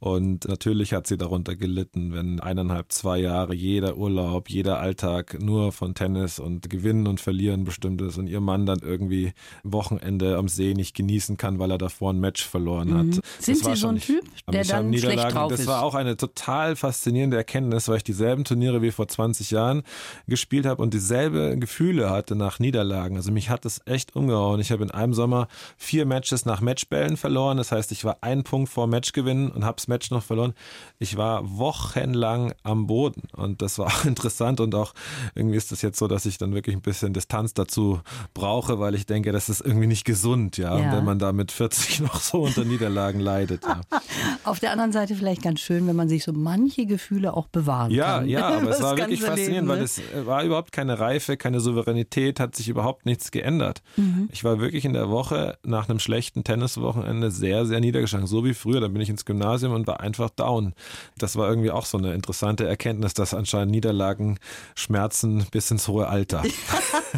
Und 0.00 0.48
natürlich 0.48 0.94
hat 0.94 1.06
sie 1.06 1.16
darunter 1.16 1.54
gelitten, 1.54 2.12
wenn 2.12 2.40
eineinhalb, 2.40 2.90
zwei 2.90 3.18
Jahre 3.18 3.54
jeder 3.54 3.96
Urlaub, 3.96 4.50
jeder 4.50 4.80
Alltag 4.80 5.40
nur 5.40 5.70
von 5.70 5.94
Tennis 5.94 6.40
und 6.40 6.68
Gewinnen 6.68 7.06
und 7.06 7.20
Verlieren 7.20 7.62
bestimmt 7.62 8.02
ist 8.02 8.18
und 8.18 8.26
ihr 8.26 8.40
Mann 8.40 8.66
dann 8.66 8.80
irgendwie 8.80 9.32
Wochenende 9.62 10.38
am 10.38 10.48
See 10.48 10.74
nicht 10.74 10.96
genießen 10.96 11.36
kann, 11.36 11.60
weil 11.60 11.70
er 11.70 11.78
davor 11.78 12.12
ein 12.12 12.18
Match 12.18 12.44
verloren 12.44 12.94
hat. 12.94 13.06
Mhm. 13.06 13.20
Sind 13.38 13.58
Sie 13.58 13.76
so 13.76 13.91
ein 13.94 14.00
Typ, 14.00 14.24
der 14.50 14.64
dann 14.64 14.96
schlecht 14.96 15.34
drauf 15.34 15.50
das 15.50 15.60
ist. 15.60 15.68
Das 15.68 15.74
war 15.74 15.82
auch 15.82 15.94
eine 15.94 16.16
total 16.16 16.76
faszinierende 16.76 17.36
Erkenntnis, 17.36 17.88
weil 17.88 17.98
ich 17.98 18.04
dieselben 18.04 18.44
Turniere 18.44 18.82
wie 18.82 18.90
vor 18.90 19.08
20 19.08 19.50
Jahren 19.50 19.82
gespielt 20.26 20.66
habe 20.66 20.82
und 20.82 20.94
dieselbe 20.94 21.56
Gefühle 21.58 22.10
hatte 22.10 22.34
nach 22.34 22.58
Niederlagen. 22.58 23.16
Also 23.16 23.32
mich 23.32 23.50
hat 23.50 23.64
das 23.64 23.80
echt 23.86 24.16
umgehauen. 24.16 24.60
Ich 24.60 24.72
habe 24.72 24.82
in 24.82 24.90
einem 24.90 25.14
Sommer 25.14 25.48
vier 25.76 26.06
Matches 26.06 26.44
nach 26.44 26.60
Matchbällen 26.60 27.16
verloren. 27.16 27.56
Das 27.56 27.72
heißt, 27.72 27.92
ich 27.92 28.04
war 28.04 28.18
ein 28.20 28.44
Punkt 28.44 28.70
vor 28.70 28.86
Matchgewinn 28.86 29.50
und 29.50 29.64
habe 29.64 29.76
das 29.76 29.88
Match 29.88 30.10
noch 30.10 30.22
verloren. 30.22 30.54
Ich 30.98 31.16
war 31.16 31.58
wochenlang 31.58 32.54
am 32.62 32.86
Boden 32.86 33.22
und 33.36 33.62
das 33.62 33.78
war 33.78 33.86
auch 33.92 34.04
interessant 34.04 34.60
und 34.60 34.74
auch 34.74 34.94
irgendwie 35.34 35.56
ist 35.56 35.72
das 35.72 35.82
jetzt 35.82 35.98
so, 35.98 36.08
dass 36.08 36.26
ich 36.26 36.38
dann 36.38 36.54
wirklich 36.54 36.76
ein 36.76 36.82
bisschen 36.82 37.12
Distanz 37.12 37.54
dazu 37.54 38.00
brauche, 38.34 38.78
weil 38.78 38.94
ich 38.94 39.06
denke, 39.06 39.32
das 39.32 39.48
ist 39.48 39.60
irgendwie 39.60 39.86
nicht 39.86 40.04
gesund, 40.04 40.56
ja, 40.56 40.78
ja. 40.78 40.96
wenn 40.96 41.04
man 41.04 41.18
da 41.18 41.32
mit 41.32 41.52
40 41.52 42.00
noch 42.00 42.20
so 42.20 42.42
unter 42.42 42.64
Niederlagen 42.64 43.20
leidet. 43.20 43.64
Ja. 43.64 43.80
Auf 44.44 44.60
der 44.60 44.72
anderen 44.72 44.92
Seite 44.92 45.14
vielleicht 45.14 45.42
ganz 45.42 45.60
schön, 45.60 45.86
wenn 45.86 45.96
man 45.96 46.08
sich 46.08 46.24
so 46.24 46.32
manche 46.32 46.86
Gefühle 46.86 47.34
auch 47.34 47.46
bewahren 47.46 47.90
ja, 47.90 48.18
kann. 48.18 48.28
Ja, 48.28 48.48
aber 48.48 48.70
es 48.70 48.82
war 48.82 48.96
wirklich 48.96 49.20
faszinierend, 49.20 49.54
Leben, 49.54 49.66
ne? 49.66 49.72
weil 49.74 49.82
es 49.82 50.00
war 50.24 50.44
überhaupt 50.44 50.72
keine 50.72 50.98
Reife, 50.98 51.36
keine 51.36 51.60
Souveränität, 51.60 52.40
hat 52.40 52.56
sich 52.56 52.68
überhaupt 52.68 53.06
nichts 53.06 53.30
geändert. 53.30 53.82
Mhm. 53.96 54.28
Ich 54.32 54.44
war 54.44 54.60
wirklich 54.60 54.84
in 54.84 54.92
der 54.92 55.10
Woche 55.10 55.58
nach 55.64 55.88
einem 55.88 55.98
schlechten 55.98 56.44
Tenniswochenende 56.44 57.30
sehr, 57.30 57.66
sehr 57.66 57.80
niedergeschlagen, 57.80 58.26
so 58.26 58.44
wie 58.44 58.54
früher. 58.54 58.80
Da 58.80 58.88
bin 58.88 59.00
ich 59.00 59.10
ins 59.10 59.24
Gymnasium 59.24 59.72
und 59.72 59.86
war 59.86 60.00
einfach 60.00 60.30
down. 60.30 60.74
Das 61.18 61.36
war 61.36 61.48
irgendwie 61.48 61.70
auch 61.70 61.86
so 61.86 61.98
eine 61.98 62.14
interessante 62.14 62.66
Erkenntnis, 62.66 63.14
dass 63.14 63.34
anscheinend 63.34 63.72
Niederlagen 63.72 64.38
schmerzen 64.74 65.46
bis 65.50 65.70
ins 65.70 65.88
hohe 65.88 66.08
Alter. 66.08 66.42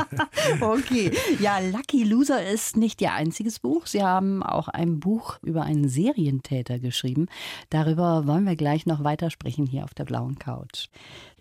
okay. 0.60 1.12
Ja, 1.40 1.58
Lucky 1.58 2.04
Loser 2.04 2.46
ist 2.46 2.76
nicht 2.76 3.00
Ihr 3.00 3.12
einziges 3.12 3.58
Buch. 3.58 3.86
Sie 3.86 4.02
haben 4.02 4.42
auch 4.42 4.68
ein 4.68 5.00
Buch 5.00 5.38
über 5.42 5.62
einen 5.62 5.88
Serientäter 5.88 6.78
geschrieben. 6.78 7.26
Darüber 7.70 8.26
wollen 8.26 8.46
wir 8.46 8.56
gleich 8.56 8.86
noch 8.86 9.04
weitersprechen 9.04 9.66
hier 9.66 9.84
auf 9.84 9.94
der 9.94 10.04
blauen 10.04 10.38
Couch. 10.38 10.88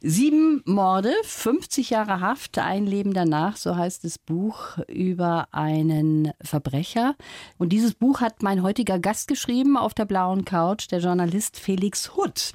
Sieben 0.06 0.62
Morde, 0.66 1.14
50 1.24 1.92
Jahre 1.92 2.20
Haft, 2.20 2.60
ein 2.60 2.86
Leben 2.86 3.14
danach, 3.14 3.56
so 3.56 3.78
heißt 3.78 4.04
das 4.04 4.18
Buch 4.18 4.78
über 4.90 5.48
einen 5.52 6.34
Verbrecher. 6.42 7.16
Und 7.58 7.70
dieses 7.70 7.94
Buch 7.94 8.20
hat 8.20 8.44
mein 8.44 8.64
heutiger 8.64 9.00
Gast 9.00 9.30
geschrieben 9.30 9.78
auf 9.78 9.94
der 9.94 10.04
blauen 10.04 10.44
Couch, 10.44 10.92
der 10.92 11.00
Journalist 11.00 11.58
Felix 11.58 12.18
Hutt. 12.18 12.52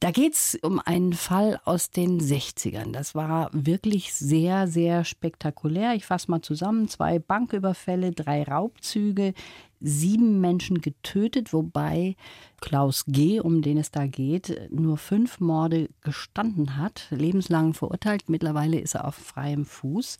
Da 0.00 0.12
geht 0.12 0.34
es 0.34 0.56
um 0.62 0.78
einen 0.78 1.12
Fall 1.12 1.60
aus 1.64 1.90
den 1.90 2.20
60ern. 2.20 2.92
Das 2.92 3.16
war 3.16 3.50
wirklich 3.52 4.14
sehr, 4.14 4.68
sehr 4.68 5.04
spektakulär. 5.04 5.94
Ich 5.94 6.06
fasse 6.06 6.30
mal 6.30 6.40
zusammen. 6.40 6.88
Zwei 6.88 7.18
Banküberfälle, 7.18 8.12
drei 8.12 8.44
Raubzüge, 8.44 9.34
sieben 9.80 10.40
Menschen 10.40 10.80
getötet, 10.80 11.52
wobei 11.52 12.14
Klaus 12.60 13.04
G., 13.08 13.40
um 13.40 13.60
den 13.60 13.76
es 13.76 13.90
da 13.90 14.06
geht, 14.06 14.70
nur 14.70 14.98
fünf 14.98 15.40
Morde 15.40 15.88
gestanden 16.02 16.76
hat, 16.76 17.08
lebenslang 17.10 17.74
verurteilt. 17.74 18.28
Mittlerweile 18.28 18.78
ist 18.78 18.94
er 18.94 19.04
auf 19.04 19.16
freiem 19.16 19.64
Fuß. 19.64 20.18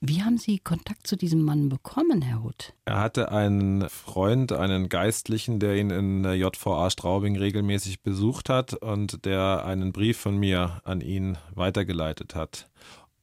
Wie 0.00 0.22
haben 0.22 0.36
Sie 0.36 0.58
Kontakt 0.58 1.06
zu 1.06 1.16
diesem 1.16 1.42
Mann 1.42 1.68
bekommen, 1.68 2.20
Herr 2.20 2.42
Huth? 2.42 2.74
Er 2.84 3.00
hatte 3.00 3.32
einen 3.32 3.88
Freund, 3.88 4.52
einen 4.52 4.88
Geistlichen, 4.88 5.58
der 5.58 5.76
ihn 5.76 5.90
in 5.90 6.22
der 6.22 6.36
JVA 6.36 6.90
Straubing 6.90 7.36
regelmäßig 7.36 8.02
besucht 8.02 8.50
hat 8.50 8.74
und 8.74 9.24
der 9.24 9.64
einen 9.64 9.92
Brief 9.92 10.18
von 10.18 10.36
mir 10.36 10.82
an 10.84 11.00
ihn 11.00 11.38
weitergeleitet 11.54 12.34
hat. 12.34 12.68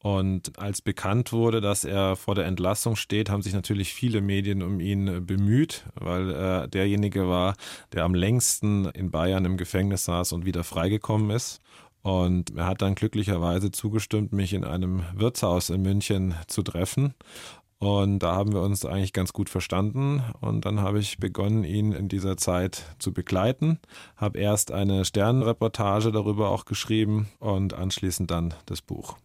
Und 0.00 0.58
als 0.58 0.82
bekannt 0.82 1.32
wurde, 1.32 1.62
dass 1.62 1.84
er 1.84 2.16
vor 2.16 2.34
der 2.34 2.44
Entlassung 2.44 2.94
steht, 2.94 3.30
haben 3.30 3.40
sich 3.40 3.54
natürlich 3.54 3.94
viele 3.94 4.20
Medien 4.20 4.62
um 4.62 4.78
ihn 4.78 5.24
bemüht, 5.24 5.84
weil 5.94 6.30
er 6.30 6.68
derjenige 6.68 7.26
war, 7.26 7.54
der 7.92 8.04
am 8.04 8.14
längsten 8.14 8.84
in 8.90 9.10
Bayern 9.10 9.46
im 9.46 9.56
Gefängnis 9.56 10.04
saß 10.04 10.32
und 10.32 10.44
wieder 10.44 10.62
freigekommen 10.62 11.30
ist. 11.30 11.62
Und 12.04 12.54
er 12.54 12.66
hat 12.66 12.82
dann 12.82 12.94
glücklicherweise 12.94 13.70
zugestimmt, 13.72 14.30
mich 14.30 14.52
in 14.52 14.62
einem 14.62 15.04
Wirtshaus 15.14 15.70
in 15.70 15.80
München 15.80 16.34
zu 16.48 16.62
treffen. 16.62 17.14
Und 17.78 18.18
da 18.18 18.34
haben 18.34 18.52
wir 18.52 18.60
uns 18.60 18.84
eigentlich 18.84 19.14
ganz 19.14 19.32
gut 19.32 19.48
verstanden. 19.48 20.22
Und 20.42 20.66
dann 20.66 20.80
habe 20.80 20.98
ich 20.98 21.16
begonnen, 21.16 21.64
ihn 21.64 21.92
in 21.92 22.08
dieser 22.08 22.36
Zeit 22.36 22.84
zu 22.98 23.14
begleiten. 23.14 23.78
Habe 24.16 24.38
erst 24.38 24.70
eine 24.70 25.06
Sternenreportage 25.06 26.12
darüber 26.12 26.50
auch 26.50 26.66
geschrieben 26.66 27.28
und 27.40 27.72
anschließend 27.72 28.30
dann 28.30 28.52
das 28.66 28.82
Buch. 28.82 29.16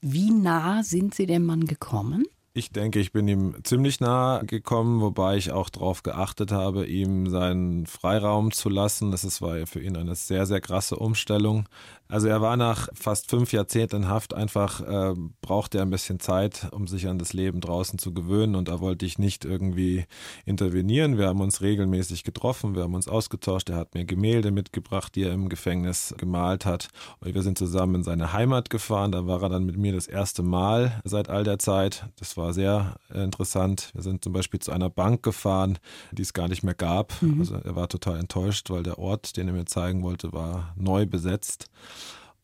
Wie 0.00 0.30
nah 0.30 0.84
sind 0.84 1.16
Sie 1.16 1.26
dem 1.26 1.44
Mann 1.44 1.64
gekommen? 1.64 2.24
Ich 2.54 2.72
denke, 2.72 2.98
ich 2.98 3.12
bin 3.12 3.28
ihm 3.28 3.54
ziemlich 3.62 4.00
nah 4.00 4.42
gekommen, 4.44 5.00
wobei 5.00 5.36
ich 5.36 5.52
auch 5.52 5.70
darauf 5.70 6.02
geachtet 6.02 6.50
habe, 6.50 6.86
ihm 6.86 7.28
seinen 7.28 7.86
Freiraum 7.86 8.50
zu 8.50 8.68
lassen. 8.68 9.12
Das 9.12 9.40
war 9.40 9.58
ja 9.58 9.66
für 9.66 9.80
ihn 9.80 9.96
eine 9.96 10.16
sehr, 10.16 10.44
sehr 10.44 10.60
krasse 10.60 10.96
Umstellung. 10.96 11.68
Also 12.08 12.28
er 12.28 12.40
war 12.40 12.56
nach 12.56 12.88
fast 12.94 13.28
fünf 13.28 13.52
Jahrzehnten 13.52 13.96
in 13.96 14.08
Haft 14.08 14.32
einfach, 14.32 14.80
äh, 14.80 15.14
brauchte 15.42 15.78
er 15.78 15.82
ein 15.82 15.90
bisschen 15.90 16.20
Zeit, 16.20 16.68
um 16.72 16.86
sich 16.86 17.06
an 17.06 17.18
das 17.18 17.32
Leben 17.32 17.60
draußen 17.60 17.98
zu 17.98 18.14
gewöhnen 18.14 18.54
und 18.54 18.68
da 18.68 18.80
wollte 18.80 19.04
ich 19.04 19.18
nicht 19.18 19.44
irgendwie 19.44 20.06
intervenieren. 20.46 21.18
Wir 21.18 21.28
haben 21.28 21.40
uns 21.40 21.60
regelmäßig 21.60 22.24
getroffen, 22.24 22.74
wir 22.74 22.84
haben 22.84 22.94
uns 22.94 23.08
ausgetauscht. 23.08 23.68
Er 23.70 23.76
hat 23.76 23.94
mir 23.94 24.04
Gemälde 24.04 24.50
mitgebracht, 24.50 25.14
die 25.14 25.24
er 25.24 25.32
im 25.32 25.48
Gefängnis 25.48 26.14
gemalt 26.16 26.64
hat. 26.64 26.88
Und 27.20 27.34
wir 27.34 27.42
sind 27.42 27.58
zusammen 27.58 27.96
in 27.96 28.02
seine 28.02 28.32
Heimat 28.32 28.70
gefahren. 28.70 29.12
Da 29.12 29.26
war 29.26 29.42
er 29.42 29.50
dann 29.50 29.64
mit 29.64 29.76
mir 29.76 29.92
das 29.92 30.06
erste 30.06 30.42
Mal 30.42 31.02
seit 31.04 31.28
all 31.28 31.44
der 31.44 31.58
Zeit. 31.58 32.06
Das 32.16 32.36
war 32.36 32.54
sehr 32.54 32.96
interessant. 33.12 33.90
Wir 33.94 34.02
sind 34.02 34.24
zum 34.24 34.32
Beispiel 34.32 34.60
zu 34.60 34.72
einer 34.72 34.90
Bank 34.90 35.22
gefahren, 35.22 35.78
die 36.12 36.22
es 36.22 36.32
gar 36.32 36.48
nicht 36.48 36.62
mehr 36.62 36.74
gab. 36.74 37.20
Mhm. 37.20 37.40
Also 37.40 37.56
er 37.56 37.76
war 37.76 37.88
total 37.88 38.18
enttäuscht, 38.18 38.70
weil 38.70 38.82
der 38.82 38.98
Ort, 38.98 39.36
den 39.36 39.48
er 39.48 39.54
mir 39.54 39.66
zeigen 39.66 40.02
wollte, 40.02 40.32
war 40.32 40.72
neu 40.76 41.04
besetzt. 41.04 41.70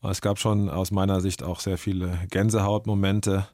Es 0.01 0.21
gab 0.21 0.39
schon 0.39 0.69
aus 0.69 0.91
meiner 0.91 1.21
Sicht 1.21 1.41
auch 1.43 1.59
sehr 1.59 1.77
viele 1.77 2.19
Gänsehautmomente. 2.29 3.47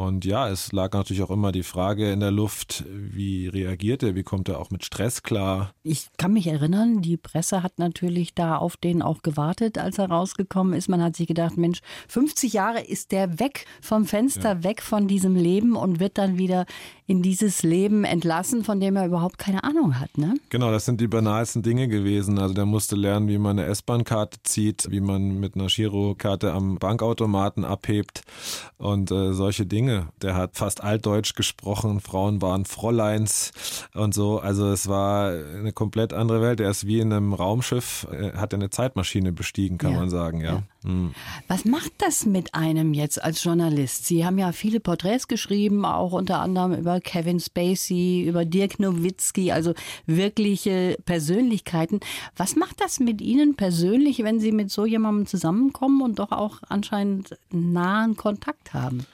Und 0.00 0.24
ja, 0.24 0.48
es 0.48 0.72
lag 0.72 0.92
natürlich 0.92 1.22
auch 1.22 1.30
immer 1.30 1.52
die 1.52 1.62
Frage 1.62 2.10
in 2.10 2.20
der 2.20 2.30
Luft, 2.30 2.84
wie 2.88 3.48
reagiert 3.48 4.02
er, 4.02 4.14
wie 4.14 4.22
kommt 4.22 4.48
er 4.48 4.58
auch 4.58 4.70
mit 4.70 4.82
Stress 4.82 5.22
klar. 5.22 5.74
Ich 5.82 6.08
kann 6.16 6.32
mich 6.32 6.46
erinnern, 6.46 7.02
die 7.02 7.18
Presse 7.18 7.62
hat 7.62 7.78
natürlich 7.78 8.34
da 8.34 8.56
auf 8.56 8.78
den 8.78 9.02
auch 9.02 9.20
gewartet, 9.20 9.76
als 9.76 9.98
er 9.98 10.08
rausgekommen 10.08 10.72
ist. 10.72 10.88
Man 10.88 11.02
hat 11.02 11.16
sich 11.16 11.26
gedacht, 11.26 11.58
Mensch, 11.58 11.80
50 12.08 12.54
Jahre 12.54 12.80
ist 12.80 13.12
der 13.12 13.40
weg 13.40 13.66
vom 13.82 14.06
Fenster, 14.06 14.54
ja. 14.54 14.64
weg 14.64 14.80
von 14.80 15.06
diesem 15.06 15.36
Leben 15.36 15.76
und 15.76 16.00
wird 16.00 16.16
dann 16.16 16.38
wieder 16.38 16.64
in 17.06 17.22
dieses 17.22 17.62
Leben 17.62 18.04
entlassen, 18.04 18.64
von 18.64 18.80
dem 18.80 18.96
er 18.96 19.04
überhaupt 19.04 19.36
keine 19.36 19.64
Ahnung 19.64 19.98
hat. 19.98 20.16
Ne? 20.16 20.34
Genau, 20.48 20.70
das 20.70 20.84
sind 20.84 21.00
die 21.00 21.08
banalsten 21.08 21.62
Dinge 21.62 21.88
gewesen. 21.88 22.38
Also 22.38 22.54
der 22.54 22.66
musste 22.66 22.94
lernen, 22.94 23.28
wie 23.28 23.36
man 23.36 23.58
eine 23.58 23.68
S-Bahn-Karte 23.68 24.38
zieht, 24.44 24.86
wie 24.90 25.00
man 25.00 25.40
mit 25.40 25.56
einer 25.56 25.66
Girokarte 25.66 26.52
am 26.52 26.78
Bankautomaten 26.78 27.64
abhebt 27.64 28.22
und 28.78 29.10
äh, 29.10 29.32
solche 29.34 29.49
Dinge. 29.52 30.08
Der 30.22 30.34
hat 30.34 30.56
fast 30.56 30.82
altdeutsch 30.82 31.34
gesprochen, 31.34 32.00
Frauen 32.00 32.40
waren 32.42 32.64
Fräuleins 32.64 33.52
und 33.94 34.14
so. 34.14 34.38
Also 34.38 34.70
es 34.70 34.88
war 34.88 35.30
eine 35.30 35.72
komplett 35.72 36.12
andere 36.12 36.40
Welt. 36.40 36.60
Er 36.60 36.70
ist 36.70 36.86
wie 36.86 37.00
in 37.00 37.12
einem 37.12 37.34
Raumschiff, 37.34 38.06
hat 38.34 38.54
eine 38.54 38.70
Zeitmaschine 38.70 39.32
bestiegen, 39.32 39.78
kann 39.78 39.92
ja. 39.92 39.98
man 39.98 40.10
sagen, 40.10 40.40
ja. 40.40 40.52
ja. 40.52 40.62
Mhm. 40.82 41.14
Was 41.48 41.64
macht 41.64 41.92
das 41.98 42.26
mit 42.26 42.54
einem 42.54 42.94
jetzt 42.94 43.22
als 43.22 43.44
Journalist? 43.44 44.06
Sie 44.06 44.24
haben 44.24 44.38
ja 44.38 44.52
viele 44.52 44.80
Porträts 44.80 45.28
geschrieben, 45.28 45.84
auch 45.84 46.12
unter 46.12 46.40
anderem 46.40 46.74
über 46.74 47.00
Kevin 47.00 47.40
Spacey, 47.40 48.24
über 48.26 48.44
Dirk 48.44 48.80
Nowitzki, 48.80 49.52
also 49.52 49.74
wirkliche 50.06 50.96
Persönlichkeiten. 51.04 52.00
Was 52.36 52.56
macht 52.56 52.80
das 52.80 53.00
mit 53.00 53.20
Ihnen 53.20 53.56
persönlich, 53.56 54.22
wenn 54.22 54.40
Sie 54.40 54.52
mit 54.52 54.70
so 54.70 54.86
jemandem 54.86 55.26
zusammenkommen 55.26 56.00
und 56.02 56.18
doch 56.18 56.32
auch 56.32 56.58
anscheinend 56.68 57.36
nahen 57.50 58.16
Kontakt 58.16 58.72
haben? 58.72 59.06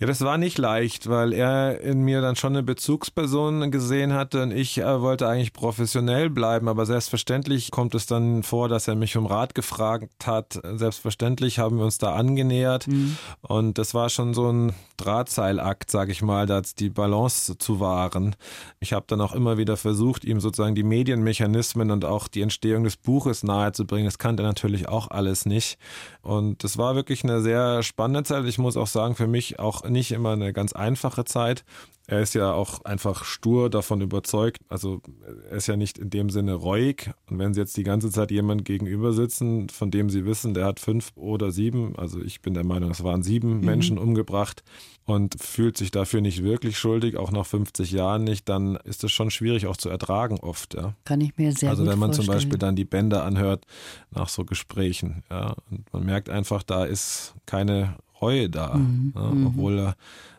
Ja, 0.00 0.06
das 0.06 0.20
war 0.20 0.38
nicht 0.38 0.58
leicht, 0.58 1.08
weil 1.08 1.32
er 1.32 1.80
in 1.80 2.02
mir 2.02 2.20
dann 2.20 2.36
schon 2.36 2.52
eine 2.52 2.62
Bezugsperson 2.62 3.72
gesehen 3.72 4.12
hatte 4.12 4.44
und 4.44 4.52
ich 4.52 4.78
äh, 4.78 5.00
wollte 5.00 5.26
eigentlich 5.26 5.52
professionell 5.52 6.30
bleiben, 6.30 6.68
aber 6.68 6.86
selbstverständlich 6.86 7.72
kommt 7.72 7.96
es 7.96 8.06
dann 8.06 8.44
vor, 8.44 8.68
dass 8.68 8.86
er 8.86 8.94
mich 8.94 9.16
um 9.16 9.26
Rat 9.26 9.56
gefragt 9.56 10.24
hat. 10.24 10.60
Selbstverständlich 10.62 11.58
haben 11.58 11.78
wir 11.78 11.84
uns 11.84 11.98
da 11.98 12.14
angenähert 12.14 12.86
mhm. 12.86 13.18
und 13.40 13.76
das 13.78 13.92
war 13.92 14.08
schon 14.08 14.34
so 14.34 14.48
ein 14.52 14.72
Drahtseilakt, 14.98 15.90
sag 15.90 16.10
ich 16.10 16.22
mal, 16.22 16.46
da 16.46 16.60
die 16.60 16.90
Balance 16.90 17.58
zu 17.58 17.80
wahren. 17.80 18.36
Ich 18.78 18.92
habe 18.92 19.06
dann 19.08 19.20
auch 19.20 19.34
immer 19.34 19.58
wieder 19.58 19.76
versucht, 19.76 20.24
ihm 20.24 20.38
sozusagen 20.38 20.76
die 20.76 20.84
Medienmechanismen 20.84 21.90
und 21.90 22.04
auch 22.04 22.28
die 22.28 22.42
Entstehung 22.42 22.84
des 22.84 22.96
Buches 22.96 23.42
nahezubringen. 23.42 24.04
Das 24.04 24.18
kannte 24.18 24.44
er 24.44 24.46
natürlich 24.46 24.88
auch 24.88 25.10
alles 25.10 25.44
nicht 25.44 25.76
und 26.22 26.62
das 26.62 26.78
war 26.78 26.94
wirklich 26.94 27.24
eine 27.24 27.40
sehr 27.40 27.82
spannende 27.82 28.22
Zeit. 28.22 28.44
Ich 28.44 28.58
muss 28.58 28.76
auch 28.76 28.86
sagen, 28.86 29.16
für 29.16 29.26
mich 29.26 29.58
auch 29.58 29.87
nicht 29.90 30.12
immer 30.12 30.32
eine 30.32 30.52
ganz 30.52 30.72
einfache 30.72 31.24
Zeit. 31.24 31.64
Er 32.10 32.20
ist 32.20 32.34
ja 32.34 32.52
auch 32.52 32.86
einfach 32.86 33.24
stur 33.24 33.68
davon 33.68 34.00
überzeugt. 34.00 34.62
Also 34.70 35.02
er 35.50 35.58
ist 35.58 35.66
ja 35.66 35.76
nicht 35.76 35.98
in 35.98 36.08
dem 36.08 36.30
Sinne 36.30 36.54
reuig. 36.54 37.10
Und 37.28 37.38
wenn 37.38 37.52
Sie 37.52 37.60
jetzt 37.60 37.76
die 37.76 37.82
ganze 37.82 38.10
Zeit 38.10 38.30
jemand 38.30 38.64
gegenüber 38.64 39.12
sitzen, 39.12 39.68
von 39.68 39.90
dem 39.90 40.08
Sie 40.08 40.24
wissen, 40.24 40.54
der 40.54 40.64
hat 40.64 40.80
fünf 40.80 41.12
oder 41.16 41.50
sieben, 41.50 41.96
also 41.98 42.22
ich 42.22 42.40
bin 42.40 42.54
der 42.54 42.64
Meinung, 42.64 42.90
es 42.90 43.04
waren 43.04 43.22
sieben 43.22 43.58
mhm. 43.58 43.64
Menschen 43.64 43.98
umgebracht 43.98 44.62
und 45.04 45.36
fühlt 45.38 45.76
sich 45.76 45.90
dafür 45.90 46.22
nicht 46.22 46.42
wirklich 46.42 46.78
schuldig, 46.78 47.18
auch 47.18 47.30
nach 47.30 47.44
50 47.44 47.92
Jahren 47.92 48.24
nicht, 48.24 48.48
dann 48.48 48.76
ist 48.84 49.04
es 49.04 49.12
schon 49.12 49.30
schwierig 49.30 49.66
auch 49.66 49.76
zu 49.76 49.90
ertragen 49.90 50.40
oft. 50.40 50.74
Ja. 50.74 50.94
Kann 51.04 51.20
ich 51.20 51.36
mir 51.36 51.52
sehr 51.52 51.68
also, 51.70 51.82
gut 51.82 51.88
Also 51.88 51.92
wenn 51.92 51.98
man 51.98 52.08
vorstellen. 52.08 52.26
zum 52.26 52.34
Beispiel 52.34 52.58
dann 52.58 52.74
die 52.74 52.86
Bänder 52.86 53.24
anhört 53.24 53.66
nach 54.10 54.30
so 54.30 54.46
Gesprächen, 54.46 55.24
ja, 55.30 55.56
und 55.70 55.92
man 55.92 56.06
merkt 56.06 56.30
einfach, 56.30 56.62
da 56.62 56.84
ist 56.84 57.34
keine 57.44 57.96
Reue 58.20 58.50
da, 58.50 58.74
mhm. 58.74 59.12
ja, 59.14 59.22
mhm. 59.22 59.46
obwohl 59.46 59.78
er 59.78 59.96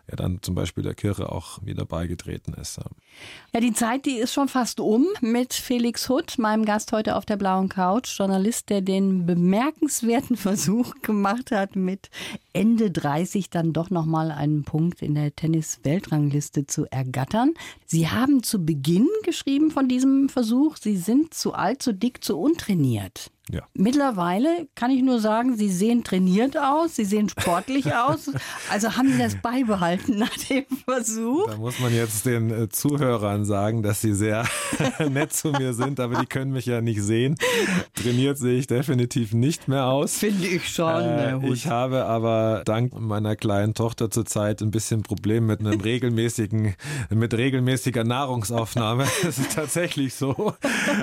ja 0.10 0.16
dann 0.16 0.40
zum 0.42 0.56
Beispiel 0.56 0.84
der 0.84 0.96
Kirche 0.96 1.32
auch 1.32 1.64
wieder 1.64 1.86
beigetreten 1.86 2.54
ist. 2.54 2.80
Ja, 3.54 3.60
die 3.60 3.74
Zeit, 3.74 4.06
die 4.06 4.18
ist 4.18 4.34
schon 4.34 4.48
fast 4.48 4.80
um 4.80 5.08
mit 5.22 5.54
Felix 5.54 6.10
Hutt, 6.10 6.38
meinem 6.38 6.66
Gast 6.66 6.92
heute 6.92 7.16
auf 7.16 7.26
der 7.26 7.38
blauen 7.38 7.70
Couch, 7.70 8.18
Journalist, 8.18 8.70
der 8.70 8.82
den 8.82 9.26
bemerkenswerten 9.26 10.36
Versuch 10.38 10.94
gemacht 11.02 11.52
hat, 11.52 11.76
mit 11.76 12.10
Ende 12.54 12.92
30 12.92 13.50
dann 13.50 13.74
doch 13.74 13.90
nochmal 13.90 14.32
einen 14.32 14.64
Punkt 14.64 15.02
in 15.02 15.16
der 15.16 15.36
Tennis-Weltrangliste 15.36 16.66
zu 16.66 16.86
ergattern. 16.86 17.54
Sie 17.86 18.10
haben 18.10 18.44
zu 18.44 18.66
Beginn 18.66 19.08
geschrieben 19.24 19.72
von 19.72 19.88
diesem 19.88 20.30
Versuch, 20.30 20.78
Sie 20.78 20.98
sind 20.98 21.34
zu 21.34 21.54
alt, 21.54 21.84
zu 21.84 21.94
dick, 21.94 22.24
zu 22.24 22.40
untrainiert. 22.40 23.32
Ja. 23.52 23.64
Mittlerweile 23.74 24.68
kann 24.76 24.92
ich 24.92 25.02
nur 25.02 25.20
sagen, 25.20 25.58
Sie 25.58 25.70
sehen 25.70 26.04
trainiert 26.04 26.56
aus, 26.56 26.96
Sie 26.96 27.06
sehen 27.06 27.30
sportlich 27.30 27.94
aus. 27.96 28.32
Also 28.70 28.96
haben 28.96 29.12
Sie 29.12 29.18
das 29.18 29.36
beibehalten 29.36 30.20
nach 30.20 30.36
dem 30.50 30.66
Versuch? 30.86 31.48
Da 31.48 31.58
muss 31.58 31.80
man 31.80 31.94
jetzt 31.94 32.26
den 32.28 32.52
äh, 32.52 32.70
Zuhörern 32.70 33.46
sagen, 33.46 33.82
dass 33.82 34.02
sie 34.02 34.14
sehr 34.14 34.46
nett 35.10 35.34
zu 35.34 35.52
mir 35.52 35.74
sind, 35.74 36.00
aber 36.00 36.20
die 36.20 36.28
können 36.28 36.52
mich 36.52 36.68
ja 36.68 36.82
nicht 36.82 37.02
sehen. 37.02 37.36
Trainiert 37.96 38.38
sehe 38.38 38.60
ich 38.60 38.68
definitiv 38.68 39.34
nicht 39.34 39.68
mehr 39.68 39.86
aus. 39.86 40.18
Finde 40.18 40.46
ich 40.46 40.70
schon. 40.70 41.04
Äh, 41.04 41.48
ich 41.50 41.68
habe 41.68 42.06
aber 42.06 42.62
dank 42.66 43.00
meiner 43.00 43.36
kleinen 43.36 43.74
Tochter 43.74 44.12
zurzeit 44.12 44.62
ein 44.62 44.70
bisschen 44.70 45.02
Problem 45.02 45.48
mit 45.48 45.60
einem 45.60 45.80
regelmäßigen, 45.80 46.76
mit 47.10 47.34
regelmäßiger 47.34 48.04
Nahrungsaufnahme. 48.04 49.06
Das 49.30 49.38
ist 49.38 49.54
tatsächlich 49.54 50.14
so. 50.14 50.54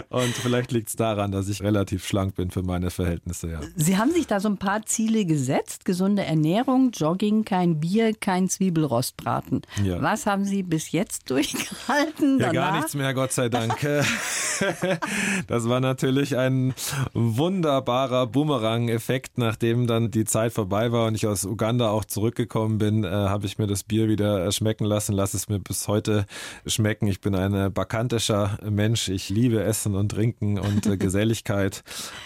Und 0.09 0.35
vielleicht 0.35 0.73
liegt 0.73 0.89
es 0.89 0.97
daran, 0.97 1.33
dass 1.33 1.49
ich 1.49 1.63
relativ 1.63 2.07
schlank 2.07 2.36
bin 2.37 2.51
für 2.51 2.63
meine 2.63 2.91
Verhältnisse, 2.91 3.51
ja. 3.51 3.61
Sie 3.75 3.97
haben 3.97 4.13
sich 4.13 4.27
da 4.27 4.39
so 4.39 4.49
ein 4.49 4.59
paar 4.59 4.85
Ziele 4.87 5.25
gesetzt. 5.25 5.85
Gesunde 5.85 6.25
Ernährung, 6.25 6.91
Jogging, 6.93 7.45
kein 7.45 7.81
Bier, 7.81 8.15
kein 8.15 8.49
Zwiebelrostbraten. 8.49 9.63
Ja. 9.83 10.01
Was 10.01 10.27
haben 10.27 10.45
Sie 10.45 10.63
bis 10.63 10.93
jetzt 10.93 11.31
durchgehalten? 11.31 12.39
Ja, 12.39 12.53
gar 12.53 12.77
nichts 12.77 12.95
mehr, 12.95 13.13
Gott 13.15 13.33
sei 13.33 13.49
Dank. 13.49 13.81
das 15.47 15.69
war 15.69 15.81
natürlich 15.81 16.37
ein 16.37 16.75
wunderbarer 17.15 18.27
Boomerang-Effekt. 18.27 19.39
Nachdem 19.39 19.87
dann 19.87 20.11
die 20.11 20.25
Zeit 20.25 20.53
vorbei 20.53 20.93
war 20.93 21.07
und 21.07 21.15
ich 21.15 21.27
aus 21.27 21.45
Uganda 21.45 21.89
auch 21.89 22.05
zurückgekommen 22.05 22.79
bin, 22.79 23.05
äh, 23.05 23.09
habe 23.09 23.47
ich 23.47 23.59
mir 23.59 23.67
das 23.67 23.83
Bier 23.83 24.09
wieder 24.09 24.51
schmecken 24.53 24.85
lassen. 24.85 25.13
Lass 25.13 25.35
es 25.35 25.49
mir 25.49 25.59
bis 25.59 25.89
heute 25.89 26.27
schmecken. 26.67 27.07
Ich 27.09 27.21
bin 27.21 27.35
ein 27.35 27.73
bakantischer 27.73 28.59
Mensch. 28.69 29.09
Ich 29.09 29.31
liebe 29.31 29.63
Essen 29.63 29.95
und 29.95 30.11
Trinken 30.11 30.59
und 30.59 30.87
äh, 30.87 30.97
Geselligkeit. 31.07 31.83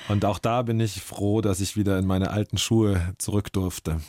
Und 0.09 0.25
auch 0.25 0.39
da 0.39 0.63
bin 0.63 0.81
ich 0.81 1.03
froh, 1.03 1.41
dass 1.41 1.61
ich 1.61 1.77
wieder 1.77 1.99
in 1.99 2.07
meine 2.07 2.31
alten 2.31 2.59
Schuhe 2.59 3.15
zurück 3.19 3.53
durfte. 3.53 4.01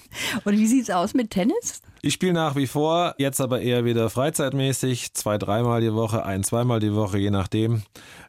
Und 0.43 0.57
wie 0.57 0.67
sieht 0.67 0.83
es 0.83 0.89
aus 0.89 1.13
mit 1.13 1.31
Tennis? 1.31 1.81
Ich 2.01 2.13
spiele 2.13 2.33
nach 2.33 2.55
wie 2.55 2.65
vor, 2.65 3.13
jetzt 3.19 3.39
aber 3.39 3.61
eher 3.61 3.85
wieder 3.85 4.09
freizeitmäßig, 4.09 5.13
zwei, 5.13 5.37
dreimal 5.37 5.81
die 5.81 5.93
Woche, 5.93 6.25
ein, 6.25 6.43
zweimal 6.43 6.79
die 6.79 6.95
Woche, 6.95 7.19
je 7.19 7.29
nachdem. 7.29 7.83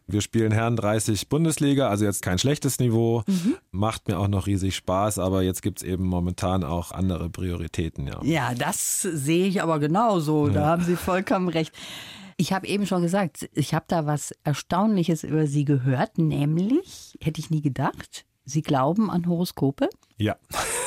Wir 0.07 0.21
spielen 0.21 0.53
Herren 0.53 0.77
30 0.77 1.29
Bundesliga, 1.31 1.89
also 1.89 2.05
jetzt 2.05 2.21
kein 2.21 2.39
schlechtes 2.39 2.79
Niveau, 2.79 3.23
mhm. 3.27 3.55
macht 3.71 4.09
mir 4.09 4.19
auch 4.19 4.29
noch 4.29 4.47
riesig 4.47 4.77
Spaß, 4.77 5.19
aber 5.19 5.43
jetzt 5.43 5.63
gibt 5.63 5.79
es 5.81 5.85
eben 5.85 6.05
momentan 6.05 6.65
auch 6.65 6.93
andere 6.93 7.31
Prioritäten. 7.31 8.07
Ja, 8.07 8.21
ja 8.23 8.55
das 8.55 9.01
sehe 9.01 9.47
ich 9.47 9.63
aber 9.63 9.79
genauso, 9.79 10.49
ja. 10.49 10.53
da 10.53 10.67
haben 10.67 10.85
Sie 10.85 10.97
vollkommen 10.97 11.49
recht. 11.49 11.73
Ich 12.37 12.53
habe 12.53 12.67
eben 12.67 12.87
schon 12.87 13.03
gesagt, 13.03 13.49
ich 13.55 13.75
habe 13.75 13.85
da 13.89 14.07
was 14.07 14.33
Erstaunliches 14.45 15.25
über 15.25 15.47
Sie 15.47 15.65
gehört, 15.65 16.19
nämlich, 16.19 17.17
hätte 17.21 17.41
ich 17.41 17.51
nie 17.51 17.63
gedacht, 17.63 18.25
Sie 18.45 18.63
glauben 18.63 19.11
an 19.11 19.27
Horoskope? 19.27 19.89
Ja. 20.17 20.37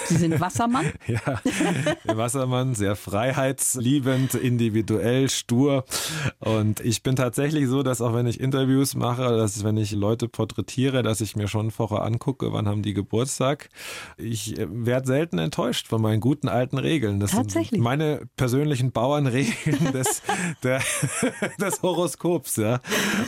Sie 0.05 0.17
sind 0.17 0.39
Wassermann? 0.39 0.91
ja, 1.07 1.41
Wassermann, 2.05 2.75
sehr 2.75 2.95
freiheitsliebend, 2.95 4.35
individuell, 4.35 5.29
stur. 5.29 5.85
Und 6.39 6.79
ich 6.79 7.03
bin 7.03 7.15
tatsächlich 7.15 7.67
so, 7.67 7.83
dass 7.83 8.01
auch 8.01 8.13
wenn 8.13 8.27
ich 8.27 8.39
Interviews 8.39 8.95
mache, 8.95 9.37
dass 9.37 9.63
wenn 9.63 9.77
ich 9.77 9.91
Leute 9.91 10.27
porträtiere, 10.27 11.03
dass 11.03 11.21
ich 11.21 11.35
mir 11.35 11.47
schon 11.47 11.71
vorher 11.71 12.03
angucke, 12.03 12.53
wann 12.53 12.67
haben 12.67 12.83
die 12.83 12.93
Geburtstag. 12.93 13.69
Ich 14.17 14.59
äh, 14.59 14.67
werde 14.69 15.07
selten 15.07 15.37
enttäuscht 15.37 15.87
von 15.87 16.01
meinen 16.01 16.19
guten 16.19 16.47
alten 16.47 16.77
Regeln. 16.77 17.19
Das 17.19 17.31
tatsächlich. 17.31 17.71
sind 17.71 17.81
meine 17.81 18.27
persönlichen 18.37 18.91
Bauernregeln 18.91 19.91
des, 19.93 20.21
der, 20.63 20.81
des 21.59 21.81
Horoskops. 21.81 22.57
Ja. 22.57 22.79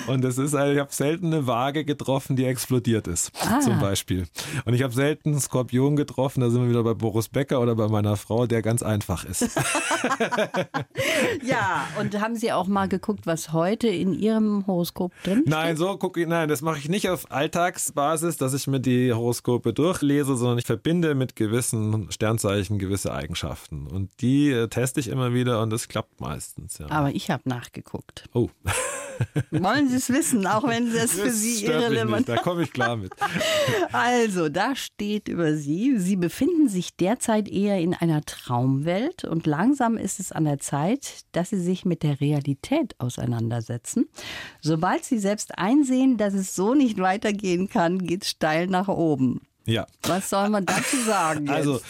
Und 0.07 0.23
es 0.25 0.37
ist, 0.37 0.53
ich 0.53 0.79
habe 0.79 0.89
selten 0.89 1.27
eine 1.27 1.47
Waage 1.47 1.85
getroffen, 1.85 2.35
die 2.35 2.45
explodiert 2.45 3.07
ist, 3.07 3.31
ah. 3.41 3.59
zum 3.59 3.79
Beispiel. 3.79 4.27
Und 4.65 4.73
ich 4.73 4.83
habe 4.83 4.93
selten 4.93 5.39
Skorpion 5.39 5.95
getroffen, 5.95 6.41
da 6.41 6.49
sind 6.49 6.61
wir 6.61 6.66
wieder 6.69 6.84
bei 6.84 6.93
Boris 6.93 7.30
Becker 7.30 7.62
oder 7.62 7.75
bei 7.75 7.88
meiner 7.88 8.17
Frau, 8.17 8.45
der 8.47 8.62
ganz 8.62 8.84
einfach 8.84 9.25
ist. 9.25 9.41
ja, 11.43 11.88
und 11.99 12.19
haben 12.19 12.36
Sie 12.36 12.51
auch 12.51 12.67
mal 12.67 12.88
geguckt, 12.88 13.25
was 13.25 13.53
heute 13.53 13.88
in 13.88 14.13
Ihrem 14.13 14.65
Horoskop 14.67 15.12
drin 15.23 15.39
steht? 15.41 15.49
Nein, 15.49 15.77
so 15.77 15.97
gucke 15.97 16.21
ich, 16.21 16.27
nein, 16.27 16.49
das 16.49 16.62
mache 16.62 16.80
ich 16.80 16.89
nicht 16.89 17.10
auf 17.10 17.32
Alltagsbasis, 17.32 18.38
dass 18.38 18.53
ich 18.53 18.67
mir 18.67 18.80
die 18.80 19.13
Horoskope 19.13 19.73
durchlese, 19.73 20.36
sondern 20.36 20.58
ich 20.58 20.65
verbinde 20.65 21.15
mit 21.15 21.36
gewissen 21.36 22.12
Sternzeichen 22.12 22.80
gewisse 22.80 23.13
Eigenschaften. 23.13 23.88
Und 23.88 24.21
die 24.21 24.51
äh, 24.51 24.67
teste 24.67 24.99
ich 24.99 25.08
immer 25.08 25.34
wieder 25.34 25.62
und 25.62 25.69
das 25.69 25.88
klappt 25.88 26.21
meistens. 26.21 26.77
Ja. 26.77 26.89
Aber 26.89 27.12
ich 27.12 27.30
habe 27.30 27.43
nachgeguckt. 27.45 28.25
Oh. 28.34 28.49
Wollen 29.51 29.89
Sie 29.89 29.95
es 29.95 30.10
wissen, 30.10 30.45
auch 30.47 30.67
wenn 30.67 30.88
es 30.88 31.13
für 31.13 31.25
Das 31.27 31.39
Sie 31.39 31.58
stört 31.58 31.75
mich 31.75 31.84
irrelevant 31.84 32.27
nicht, 32.27 32.30
Da 32.30 32.41
komme 32.41 32.63
ich 32.63 32.73
klar 32.73 32.95
mit. 32.95 33.12
Also, 33.91 34.49
da 34.49 34.75
steht 34.75 35.27
über 35.27 35.56
Sie, 35.56 35.97
Sie 35.97 36.15
befinden 36.15 36.67
sich 36.67 36.95
derzeit 36.95 37.47
eher 37.49 37.80
in 37.80 37.93
einer 37.93 38.21
Traumwelt 38.21 39.23
und 39.23 39.47
langsam 39.47 39.97
ist 39.97 40.19
es 40.19 40.32
an 40.32 40.45
der 40.45 40.60
Zeit, 40.60 41.21
dass 41.32 41.49
Sie 41.49 41.60
sich 41.60 41.86
mit 41.86 42.03
der 42.03 42.19
Realität 42.21 42.95
auseinandersetzen. 42.99 44.08
Sobald 44.62 45.06
Sie 45.06 45.19
selbst 45.19 45.58
einsehen, 45.58 46.17
dass 46.17 46.34
es 46.34 46.56
so 46.56 46.73
nicht 46.73 46.99
weitergehen 46.99 47.69
kann, 47.69 47.99
geht 47.99 48.23
es 48.23 48.30
steil 48.30 48.67
nach 48.67 48.88
oben. 48.88 49.46
Ja. 49.67 49.86
Was 50.03 50.30
soll 50.30 50.49
man 50.49 50.65
dazu 50.65 50.95
sagen? 51.06 51.45
Jetzt? 51.47 51.56
Also 51.56 51.82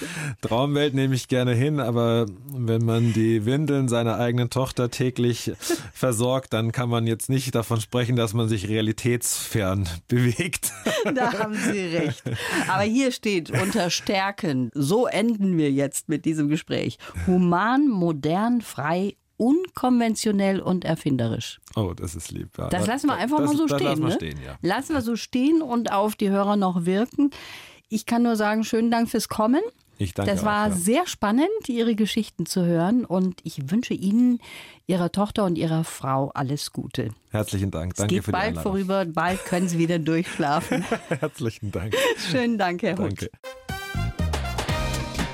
Traumwelt 0.42 0.96
nehme 0.96 1.14
ich 1.14 1.28
gerne 1.28 1.54
hin, 1.54 1.80
aber 1.80 2.26
wenn 2.52 2.84
man 2.84 3.14
die 3.14 3.46
Windeln 3.46 3.88
seiner 3.88 4.18
eigenen 4.18 4.50
Tochter 4.50 4.90
täglich 4.90 5.52
versorgt, 5.94 6.54
dann 6.54 6.72
kann 6.72 6.90
man 6.90 7.06
jetzt 7.06 7.30
nicht 7.30 7.54
davon 7.54 7.80
sprechen, 7.80 8.16
dass 8.16 8.34
man 8.34 8.50
sich 8.50 8.68
realitätsfern 8.68 9.88
bewegt. 10.08 10.74
Da 11.14 11.32
haben 11.34 11.54
Sie 11.54 11.80
recht. 11.80 12.24
Aber 12.68 12.84
hier 12.84 13.12
steht 13.12 13.50
unter 13.50 13.90
Stärken. 13.90 14.72
So 14.74 15.08
enden 15.08 15.58
wir 15.58 15.72
jetzt 15.72 16.10
mit 16.10 16.26
diesem 16.26 16.50
Gespräch. 16.50 16.98
Human, 17.28 17.88
modern, 17.88 18.62
frei, 18.62 19.16
unkonventionell 19.38 20.60
und 20.60 20.86
erfinderisch. 20.86 21.60
Oh, 21.76 21.94
das 21.96 22.16
ist 22.16 22.32
lieb. 22.32 22.50
Ja, 22.58 22.70
Das 22.70 22.88
lassen 22.88 23.08
wir 23.08 23.16
einfach 23.16 23.38
das, 23.40 23.52
mal 23.52 23.58
so 23.58 23.66
das 23.68 23.78
stehen. 23.80 23.88
Lassen 23.88 24.02
wir 24.02 24.10
ne? 24.10 24.16
stehen, 24.16 24.40
ja. 24.44 24.58
Lassen 24.62 24.94
wir 24.94 25.02
so 25.02 25.16
stehen 25.16 25.62
und 25.62 25.92
auf 25.92 26.16
die 26.16 26.30
Hörer 26.30 26.56
noch 26.56 26.86
wirken. 26.86 27.32
Ich 27.90 28.06
kann 28.06 28.24
nur 28.24 28.36
sagen, 28.36 28.64
schönen 28.64 28.92
Dank 28.92 29.10
fürs 29.10 29.30
Kommen. 29.30 29.62
Ich 30.00 30.14
danke 30.14 30.32
Das 30.32 30.46
war 30.46 30.66
auch, 30.68 30.70
ja. 30.70 30.76
sehr 30.76 31.08
spannend, 31.08 31.48
Ihre 31.68 31.96
Geschichten 31.96 32.46
zu 32.46 32.64
hören 32.66 33.04
und 33.06 33.40
ich 33.44 33.72
wünsche 33.72 33.94
Ihnen, 33.96 34.40
Ihrer 34.86 35.12
Tochter 35.12 35.46
und 35.46 35.58
Ihrer 35.58 35.84
Frau 35.84 36.30
alles 36.36 36.72
Gute. 36.72 37.10
Herzlichen 37.32 37.72
Dank. 37.72 37.94
Es 37.94 37.98
Danke 37.98 38.16
geht 38.16 38.26
für 38.26 38.32
die 38.32 38.38
bald 38.38 38.60
vorüber, 38.60 39.06
bald 39.06 39.44
können 39.46 39.68
Sie 39.68 39.80
wieder 39.80 39.98
durchschlafen. 40.00 40.84
Herzlichen 41.10 41.72
Dank. 41.72 41.96
Schönen 42.30 42.58
Dank, 42.60 42.84
Herr. 42.84 42.96
Danke. 42.96 43.30
Die 43.34 43.57